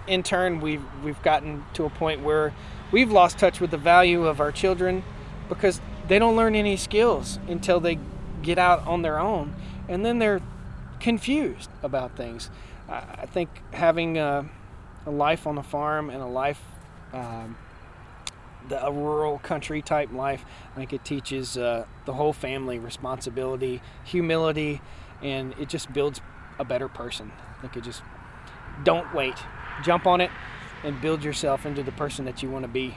in 0.07 0.22
turn 0.22 0.61
we've 0.61 0.83
we've 1.02 1.22
gotten 1.22 1.64
to 1.74 1.85
a 1.85 1.90
point 1.90 2.22
where 2.22 2.52
we've 2.92 3.11
lost 3.11 3.38
touch 3.38 3.61
with 3.61 3.70
the 3.70 3.78
value 3.78 4.26
of 4.26 4.40
our 4.40 4.52
children 4.52 5.02
because 5.48 5.80
they 6.09 6.18
don't 6.18 6.37
learn 6.37 6.54
any 6.54 6.76
skills 6.76 7.38
until 7.48 7.80
they 7.80 7.98
get 8.42 8.59
out 8.59 8.87
on 8.87 9.02
their 9.02 9.18
own, 9.18 9.54
and 9.88 10.04
then 10.04 10.18
they're 10.18 10.42
confused 11.00 11.70
about 11.83 12.16
things. 12.16 12.50
I 12.87 13.24
think 13.24 13.48
having 13.72 14.18
a, 14.18 14.46
a 15.06 15.10
life 15.10 15.46
on 15.46 15.58
a 15.58 15.62
farm 15.62 16.10
and 16.10 16.22
a 16.22 16.26
life, 16.26 16.60
um, 17.12 17.56
the, 18.68 18.84
a 18.84 18.90
rural 18.90 19.38
country 19.38 19.82
type 19.82 20.12
life, 20.12 20.44
I 20.72 20.76
think 20.76 20.92
it 20.92 21.04
teaches 21.04 21.56
uh, 21.56 21.86
the 22.06 22.14
whole 22.14 22.32
family 22.32 22.78
responsibility, 22.78 23.82
humility, 24.04 24.80
and 25.22 25.54
it 25.58 25.68
just 25.68 25.92
builds 25.92 26.20
a 26.58 26.64
better 26.64 26.88
person. 26.88 27.32
I 27.58 27.60
think 27.60 27.76
it 27.76 27.84
just 27.84 28.02
don't 28.82 29.12
wait, 29.14 29.34
jump 29.82 30.06
on 30.06 30.20
it, 30.20 30.30
and 30.82 31.00
build 31.00 31.24
yourself 31.24 31.66
into 31.66 31.82
the 31.82 31.92
person 31.92 32.24
that 32.24 32.42
you 32.42 32.50
want 32.50 32.64
to 32.64 32.68
be. 32.68 32.96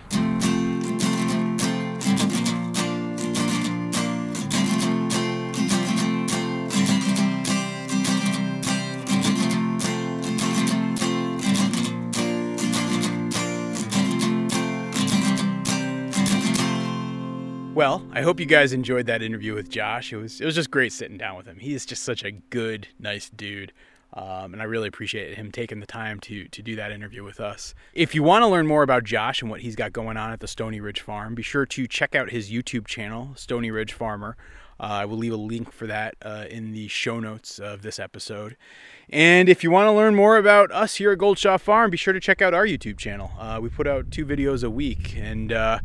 Well, 17.77 18.03
I 18.11 18.23
hope 18.23 18.39
you 18.39 18.47
guys 18.47 18.73
enjoyed 18.73 19.05
that 19.05 19.21
interview 19.21 19.53
with 19.53 19.69
Josh. 19.69 20.11
It 20.11 20.17
was 20.17 20.41
it 20.41 20.45
was 20.45 20.55
just 20.55 20.71
great 20.71 20.91
sitting 20.91 21.15
down 21.15 21.37
with 21.37 21.45
him. 21.45 21.59
He 21.59 21.75
is 21.75 21.85
just 21.85 22.01
such 22.01 22.23
a 22.23 22.31
good, 22.31 22.87
nice 22.97 23.29
dude. 23.29 23.71
Um, 24.13 24.53
and 24.53 24.63
I 24.63 24.65
really 24.65 24.87
appreciate 24.87 25.37
him 25.37 25.51
taking 25.51 25.79
the 25.79 25.85
time 25.85 26.19
to 26.21 26.47
to 26.47 26.63
do 26.63 26.75
that 26.75 26.91
interview 26.91 27.23
with 27.23 27.39
us. 27.39 27.75
If 27.93 28.15
you 28.15 28.23
want 28.23 28.41
to 28.41 28.47
learn 28.47 28.65
more 28.65 28.81
about 28.81 29.03
Josh 29.03 29.43
and 29.43 29.51
what 29.51 29.61
he's 29.61 29.75
got 29.75 29.93
going 29.93 30.17
on 30.17 30.31
at 30.31 30.39
the 30.39 30.47
Stoney 30.47 30.79
Ridge 30.79 31.01
Farm, 31.01 31.35
be 31.35 31.43
sure 31.43 31.67
to 31.67 31.85
check 31.85 32.15
out 32.15 32.31
his 32.31 32.49
YouTube 32.49 32.87
channel, 32.87 33.33
Stoney 33.35 33.69
Ridge 33.69 33.93
Farmer. 33.93 34.37
Uh, 34.79 34.85
I 34.85 35.05
will 35.05 35.17
leave 35.17 35.33
a 35.33 35.37
link 35.37 35.71
for 35.71 35.85
that 35.85 36.15
uh, 36.23 36.45
in 36.49 36.71
the 36.71 36.87
show 36.87 37.19
notes 37.19 37.59
of 37.59 37.83
this 37.83 37.99
episode. 37.99 38.57
And 39.07 39.49
if 39.49 39.63
you 39.63 39.69
want 39.69 39.85
to 39.85 39.91
learn 39.91 40.15
more 40.15 40.37
about 40.37 40.71
us 40.71 40.95
here 40.95 41.11
at 41.11 41.19
Goldshaw 41.19 41.59
Farm, 41.59 41.91
be 41.91 41.97
sure 41.97 42.13
to 42.13 42.19
check 42.19 42.41
out 42.41 42.55
our 42.55 42.65
YouTube 42.65 42.97
channel. 42.97 43.33
Uh, 43.37 43.59
we 43.61 43.69
put 43.69 43.85
out 43.85 44.09
two 44.09 44.25
videos 44.25 44.63
a 44.63 44.69
week, 44.71 45.15
and 45.15 45.53
uh, 45.53 45.77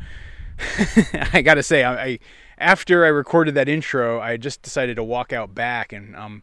I 1.33 1.43
gotta 1.43 1.63
say, 1.63 1.85
I, 1.85 2.05
I, 2.05 2.19
after 2.59 3.05
I 3.05 3.09
recorded 3.09 3.55
that 3.55 3.69
intro, 3.69 4.21
I 4.21 4.37
just 4.37 4.63
decided 4.63 4.97
to 4.97 5.05
walk 5.05 5.33
out 5.33 5.55
back 5.55 5.93
and 5.93 6.15
um 6.17 6.43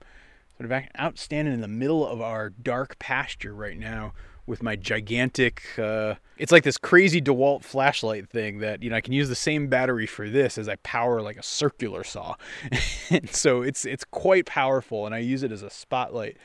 sort 0.57 0.71
of 0.71 0.83
out 0.95 1.17
standing 1.17 1.53
in 1.53 1.61
the 1.61 1.67
middle 1.67 2.05
of 2.05 2.21
our 2.21 2.49
dark 2.49 2.99
pasture 2.99 3.53
right 3.53 3.77
now 3.77 4.13
with 4.45 4.61
my 4.63 4.75
gigantic. 4.75 5.61
Uh, 5.77 6.15
it's 6.37 6.51
like 6.51 6.63
this 6.63 6.77
crazy 6.77 7.21
DeWalt 7.21 7.63
flashlight 7.63 8.27
thing 8.27 8.59
that 8.59 8.83
you 8.83 8.89
know 8.89 8.97
I 8.97 9.01
can 9.01 9.13
use 9.13 9.29
the 9.29 9.35
same 9.35 9.67
battery 9.67 10.07
for 10.07 10.27
this 10.27 10.57
as 10.57 10.67
I 10.67 10.75
power 10.77 11.21
like 11.21 11.37
a 11.37 11.43
circular 11.43 12.03
saw, 12.03 12.35
so 13.31 13.61
it's 13.61 13.85
it's 13.85 14.03
quite 14.03 14.45
powerful, 14.45 15.05
and 15.05 15.15
I 15.15 15.19
use 15.19 15.43
it 15.43 15.51
as 15.51 15.61
a 15.61 15.69
spotlight 15.69 16.35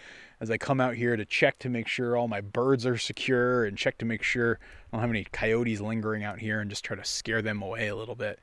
as 0.45 0.51
I 0.51 0.59
come 0.59 0.79
out 0.79 0.95
here 0.95 1.17
to 1.17 1.25
check 1.25 1.59
to 1.61 1.71
make 1.71 1.89
sure 1.89 2.17
all 2.17 2.29
my 2.29 2.43
birds 2.43 2.85
are 2.85 2.99
secure 2.99 3.65
and 3.65 3.79
check 3.79 3.97
to 3.99 4.05
make 4.05 4.23
sure 4.23 4.59
I 4.93 4.97
don't 4.97 5.01
have 5.01 5.11
any 5.11 5.25
coyotes 5.25 5.81
lingering 5.81 6.23
out 6.23 6.39
here 6.39 6.61
and 6.61 6.69
just 6.69 6.85
try 6.85 6.95
to 6.95 7.05
scare 7.05 7.41
them 7.41 7.63
away 7.63 7.89
a 7.89 7.97
little 7.97 8.15
bit. 8.15 8.39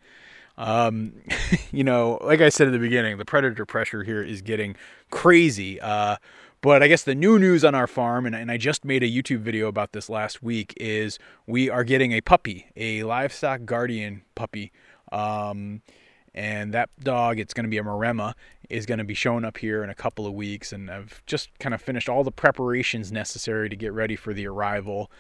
Um, 0.58 1.14
you 1.72 1.84
know, 1.84 2.18
like 2.24 2.42
I 2.42 2.50
said 2.50 2.68
at 2.68 2.72
the 2.72 2.80
beginning, 2.80 3.20
the 3.20 3.26
predator 3.26 3.68
pressure 3.68 4.04
here 4.04 4.24
is 4.24 4.42
getting 4.42 4.76
crazy. 5.12 5.80
Uh, 5.80 6.16
but 6.62 6.82
I 6.82 6.88
guess 6.88 7.04
the 7.04 7.14
new 7.14 7.38
news 7.38 7.64
on 7.64 7.76
our 7.76 7.88
farm, 7.88 8.26
and, 8.26 8.36
and 8.36 8.52
I 8.52 8.58
just 8.58 8.84
made 8.84 9.04
a 9.04 9.08
YouTube 9.08 9.42
video 9.42 9.68
about 9.68 9.94
this 9.94 10.10
last 10.10 10.42
week, 10.42 10.74
is 10.78 11.20
we 11.46 11.70
are 11.70 11.84
getting 11.84 12.14
a 12.14 12.22
puppy, 12.22 12.66
a 12.76 13.04
livestock 13.04 13.66
guardian 13.66 14.24
puppy. 14.34 14.72
Um, 15.12 15.84
and 16.34 16.74
that 16.74 16.90
dog, 17.00 17.40
it's 17.40 17.54
going 17.54 17.66
to 17.66 17.70
be 17.70 17.78
a 17.78 17.84
Maremma, 17.84 18.34
is 18.70 18.86
going 18.86 19.00
to 19.00 19.04
be 19.04 19.14
showing 19.14 19.44
up 19.44 19.58
here 19.58 19.84
in 19.84 19.90
a 19.90 19.96
couple 19.96 20.26
of 20.26 20.34
weeks. 20.34 20.72
And 20.72 20.90
I've 20.90 21.22
just 21.26 21.50
kind 21.60 21.76
of 21.76 21.82
finished 21.82 22.08
all 22.08 22.24
the 22.24 22.32
preparations 22.32 23.12
necessary 23.12 23.70
to 23.70 23.76
get 23.76 23.92
ready 23.92 24.16
for 24.16 24.34
the 24.34 24.48
arrival. 24.48 25.12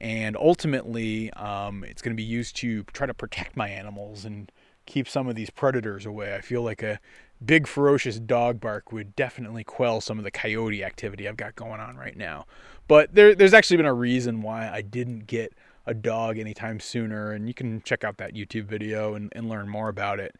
And 0.00 0.36
ultimately, 0.36 1.32
um, 1.34 1.84
it's 1.84 2.02
going 2.02 2.14
to 2.14 2.20
be 2.20 2.26
used 2.26 2.56
to 2.56 2.82
try 2.84 3.06
to 3.06 3.14
protect 3.14 3.56
my 3.56 3.68
animals 3.68 4.24
and 4.24 4.50
keep 4.86 5.08
some 5.08 5.28
of 5.28 5.36
these 5.36 5.50
predators 5.50 6.04
away. 6.04 6.34
I 6.34 6.40
feel 6.40 6.62
like 6.62 6.82
a 6.82 7.00
big, 7.44 7.66
ferocious 7.66 8.18
dog 8.18 8.60
bark 8.60 8.92
would 8.92 9.14
definitely 9.14 9.64
quell 9.64 10.00
some 10.00 10.18
of 10.18 10.24
the 10.24 10.30
coyote 10.30 10.82
activity 10.82 11.28
I've 11.28 11.36
got 11.36 11.54
going 11.54 11.80
on 11.80 11.96
right 11.96 12.16
now. 12.16 12.46
But 12.88 13.14
there, 13.14 13.34
there's 13.34 13.54
actually 13.54 13.78
been 13.78 13.86
a 13.86 13.94
reason 13.94 14.42
why 14.42 14.68
I 14.68 14.82
didn't 14.82 15.26
get 15.26 15.52
a 15.86 15.94
dog 15.94 16.38
anytime 16.38 16.80
sooner, 16.80 17.32
and 17.32 17.48
you 17.48 17.54
can 17.54 17.80
check 17.82 18.04
out 18.04 18.18
that 18.18 18.34
YouTube 18.34 18.64
video 18.64 19.14
and, 19.14 19.32
and 19.34 19.48
learn 19.48 19.68
more 19.68 19.88
about 19.88 20.20
it. 20.20 20.34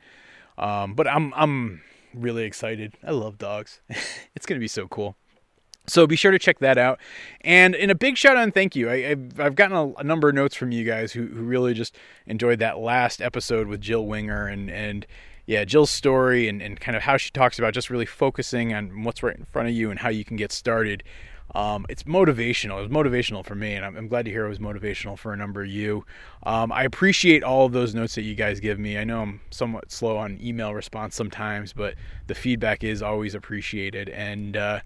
Um, 0.59 0.95
but 0.95 1.07
I'm 1.07 1.33
I'm 1.35 1.83
really 2.15 2.45
excited. 2.45 2.95
I 3.05 3.13
love 3.13 3.39
dogs. 3.39 3.81
it's 4.35 4.47
gonna 4.47 4.61
be 4.61 4.69
so 4.69 4.89
cool. 4.89 5.17
So 5.89 6.07
be 6.07 6.17
sure 6.17 6.33
to 6.33 6.39
check 6.39 6.59
that 6.59 6.79
out. 6.79 6.99
And 7.43 7.75
in 7.75 7.91
a 7.91 7.95
big 7.95 8.17
shout 8.17 8.37
out 8.37 8.43
and 8.43 8.53
thank 8.53 8.75
you. 8.75 8.91
I, 8.91 9.03
have 9.03 9.39
I've 9.39 9.55
gotten 9.55 9.77
a, 9.77 9.93
a, 10.01 10.05
number 10.05 10.29
of 10.29 10.35
notes 10.35 10.57
from 10.57 10.73
you 10.73 10.85
guys 10.85 11.13
who, 11.13 11.27
who 11.27 11.43
really 11.43 11.75
just 11.75 11.95
enjoyed 12.27 12.59
that 12.59 12.79
last 12.79 13.23
episode 13.23 13.69
with 13.69 13.81
Jill 13.81 14.05
Winger 14.05 14.47
and 14.49 14.71
and 14.71 15.07
yeah, 15.47 15.65
Jill's 15.65 15.91
story 15.91 16.49
and, 16.49 16.61
and 16.61 16.79
kind 16.79 16.97
of 16.97 17.03
how 17.03 17.17
she 17.17 17.31
talks 17.31 17.59
about 17.59 17.75
just 17.75 17.91
really 17.91 18.07
focusing 18.07 18.75
on 18.75 19.05
what's 19.05 19.23
right 19.23 19.37
in 19.37 19.45
front 19.45 19.69
of 19.69 19.75
you 19.75 19.91
and 19.91 20.01
how 20.01 20.09
you 20.09 20.25
can 20.25 20.37
get 20.37 20.53
started 20.53 21.03
um, 21.55 21.87
it's 21.89 22.03
motivational. 22.03 22.79
It 22.79 22.89
was 22.89 22.91
motivational 22.91 23.45
for 23.45 23.55
me, 23.55 23.75
and 23.75 23.85
I'm, 23.85 23.97
I'm, 23.97 24.09
glad 24.09 24.25
to 24.25 24.31
hear 24.31 24.45
it 24.45 24.49
was 24.49 24.59
motivational 24.59 25.17
for 25.17 25.33
a 25.33 25.37
number 25.37 25.63
of 25.63 25.69
you. 25.69 26.05
Um, 26.43 26.73
I 26.73 26.83
appreciate 26.83 27.43
all 27.43 27.67
of 27.67 27.73
those 27.73 27.95
notes 27.95 28.15
that 28.17 28.23
you 28.23 28.35
guys 28.35 28.61
give 28.61 28.79
me. 28.79 28.99
I 28.99 29.05
know 29.05 29.23
I'm 29.23 29.41
somewhat 29.51 29.91
slow 29.91 30.17
on 30.17 30.39
email 30.43 30.75
response 30.75 31.15
sometimes, 31.15 31.73
but 31.73 31.95
the 32.27 32.35
feedback 32.35 32.83
is 32.83 33.01
always 33.01 33.35
appreciated. 33.35 34.09
And 34.09 34.57
uh, 34.57 34.81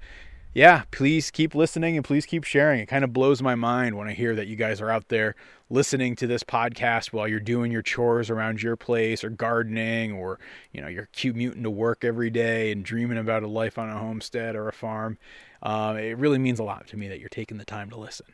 yeah, 0.52 0.82
please 0.90 1.30
keep 1.30 1.54
listening 1.54 1.96
and 1.96 2.04
please 2.04 2.26
keep 2.26 2.44
sharing. 2.44 2.80
It 2.80 2.86
kind 2.86 3.04
of 3.04 3.12
blows 3.12 3.40
my 3.40 3.54
mind 3.54 3.96
when 3.96 4.08
I 4.08 4.12
hear 4.12 4.34
that 4.34 4.46
you 4.46 4.56
guys 4.56 4.80
are 4.80 4.90
out 4.90 5.08
there 5.08 5.36
listening 5.68 6.16
to 6.16 6.26
this 6.26 6.42
podcast 6.42 7.12
while 7.12 7.28
you're 7.28 7.38
doing 7.38 7.70
your 7.70 7.82
chores 7.82 8.30
around 8.30 8.62
your 8.62 8.76
place 8.76 9.22
or 9.22 9.30
gardening 9.30 10.12
or 10.12 10.40
you 10.72 10.80
know 10.80 10.88
you're 10.88 11.08
commuting 11.12 11.62
to 11.62 11.70
work 11.70 12.04
every 12.04 12.30
day 12.30 12.72
and 12.72 12.84
dreaming 12.84 13.18
about 13.18 13.44
a 13.44 13.48
life 13.48 13.78
on 13.78 13.88
a 13.88 13.96
homestead 13.96 14.56
or 14.56 14.68
a 14.68 14.72
farm 14.72 15.16
uh, 15.62 15.96
it 15.98 16.16
really 16.18 16.38
means 16.38 16.58
a 16.58 16.64
lot 16.64 16.86
to 16.88 16.96
me 16.96 17.08
that 17.08 17.20
you're 17.20 17.28
taking 17.28 17.58
the 17.58 17.64
time 17.64 17.90
to 17.90 17.96
listen. 17.96 18.26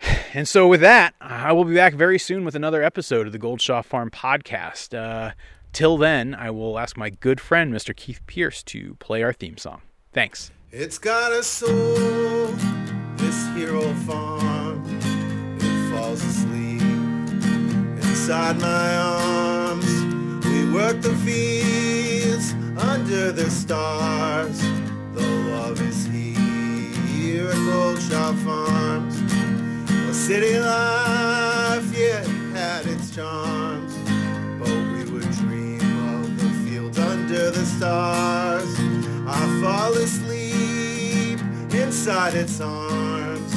And 0.34 0.48
so, 0.48 0.66
with 0.66 0.80
that, 0.80 1.14
I 1.20 1.52
will 1.52 1.64
be 1.64 1.74
back 1.74 1.92
very 1.92 2.18
soon 2.18 2.44
with 2.44 2.54
another 2.54 2.82
episode 2.82 3.26
of 3.26 3.32
the 3.32 3.38
Goldshaw 3.38 3.82
Farm 3.82 4.10
podcast. 4.10 4.96
Uh, 4.96 5.32
till 5.74 5.98
then, 5.98 6.34
I 6.34 6.50
will 6.50 6.78
ask 6.78 6.96
my 6.96 7.10
good 7.10 7.38
friend, 7.38 7.72
Mr. 7.72 7.94
Keith 7.94 8.20
Pierce, 8.26 8.62
to 8.64 8.94
play 8.94 9.22
our 9.22 9.34
theme 9.34 9.58
song. 9.58 9.82
Thanks. 10.12 10.50
It's 10.74 10.96
got 10.96 11.32
a 11.32 11.42
soul, 11.42 12.46
this 13.16 13.46
hero 13.54 13.92
farm. 14.06 14.82
It 15.60 15.90
falls 15.90 16.24
asleep 16.24 16.80
inside 18.00 18.58
my 18.58 18.96
arms. 18.96 19.84
We 20.46 20.72
work 20.72 21.02
the 21.02 21.14
fields 21.26 22.54
under 22.78 23.32
the 23.32 23.50
stars. 23.50 24.62
The 25.12 25.20
love 25.20 25.78
is 25.82 26.06
here 26.06 27.48
at 27.48 27.54
Goldshaw 27.70 28.32
Farms. 28.36 29.20
A 30.08 30.14
city 30.14 30.58
life, 30.58 31.84
yeah, 31.94 32.24
had 32.54 32.86
its 32.86 33.14
charms. 33.14 33.94
But 34.58 34.70
we 34.70 35.04
would 35.12 35.30
dream 35.32 35.82
of 36.14 36.40
the 36.40 36.48
fields 36.64 36.98
under 36.98 37.50
the 37.50 37.66
stars. 37.66 38.74
I 39.26 39.60
fall 39.62 39.92
asleep 39.92 40.21
inside 42.12 42.34
its 42.34 42.60
arms. 42.60 43.52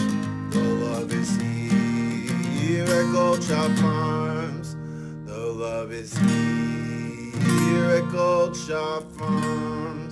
The 0.53 0.61
love 0.61 1.11
is 1.11 1.35
here 1.35 2.85
at 2.85 3.11
Gold 3.11 3.43
Shaw 3.43 3.67
Farms. 3.75 4.77
The 5.25 5.37
love 5.37 5.91
is 5.91 6.15
here 6.17 7.85
at 7.97 8.09
Gold 8.13 8.55
Shaw 8.55 9.01
Farms. 9.01 10.04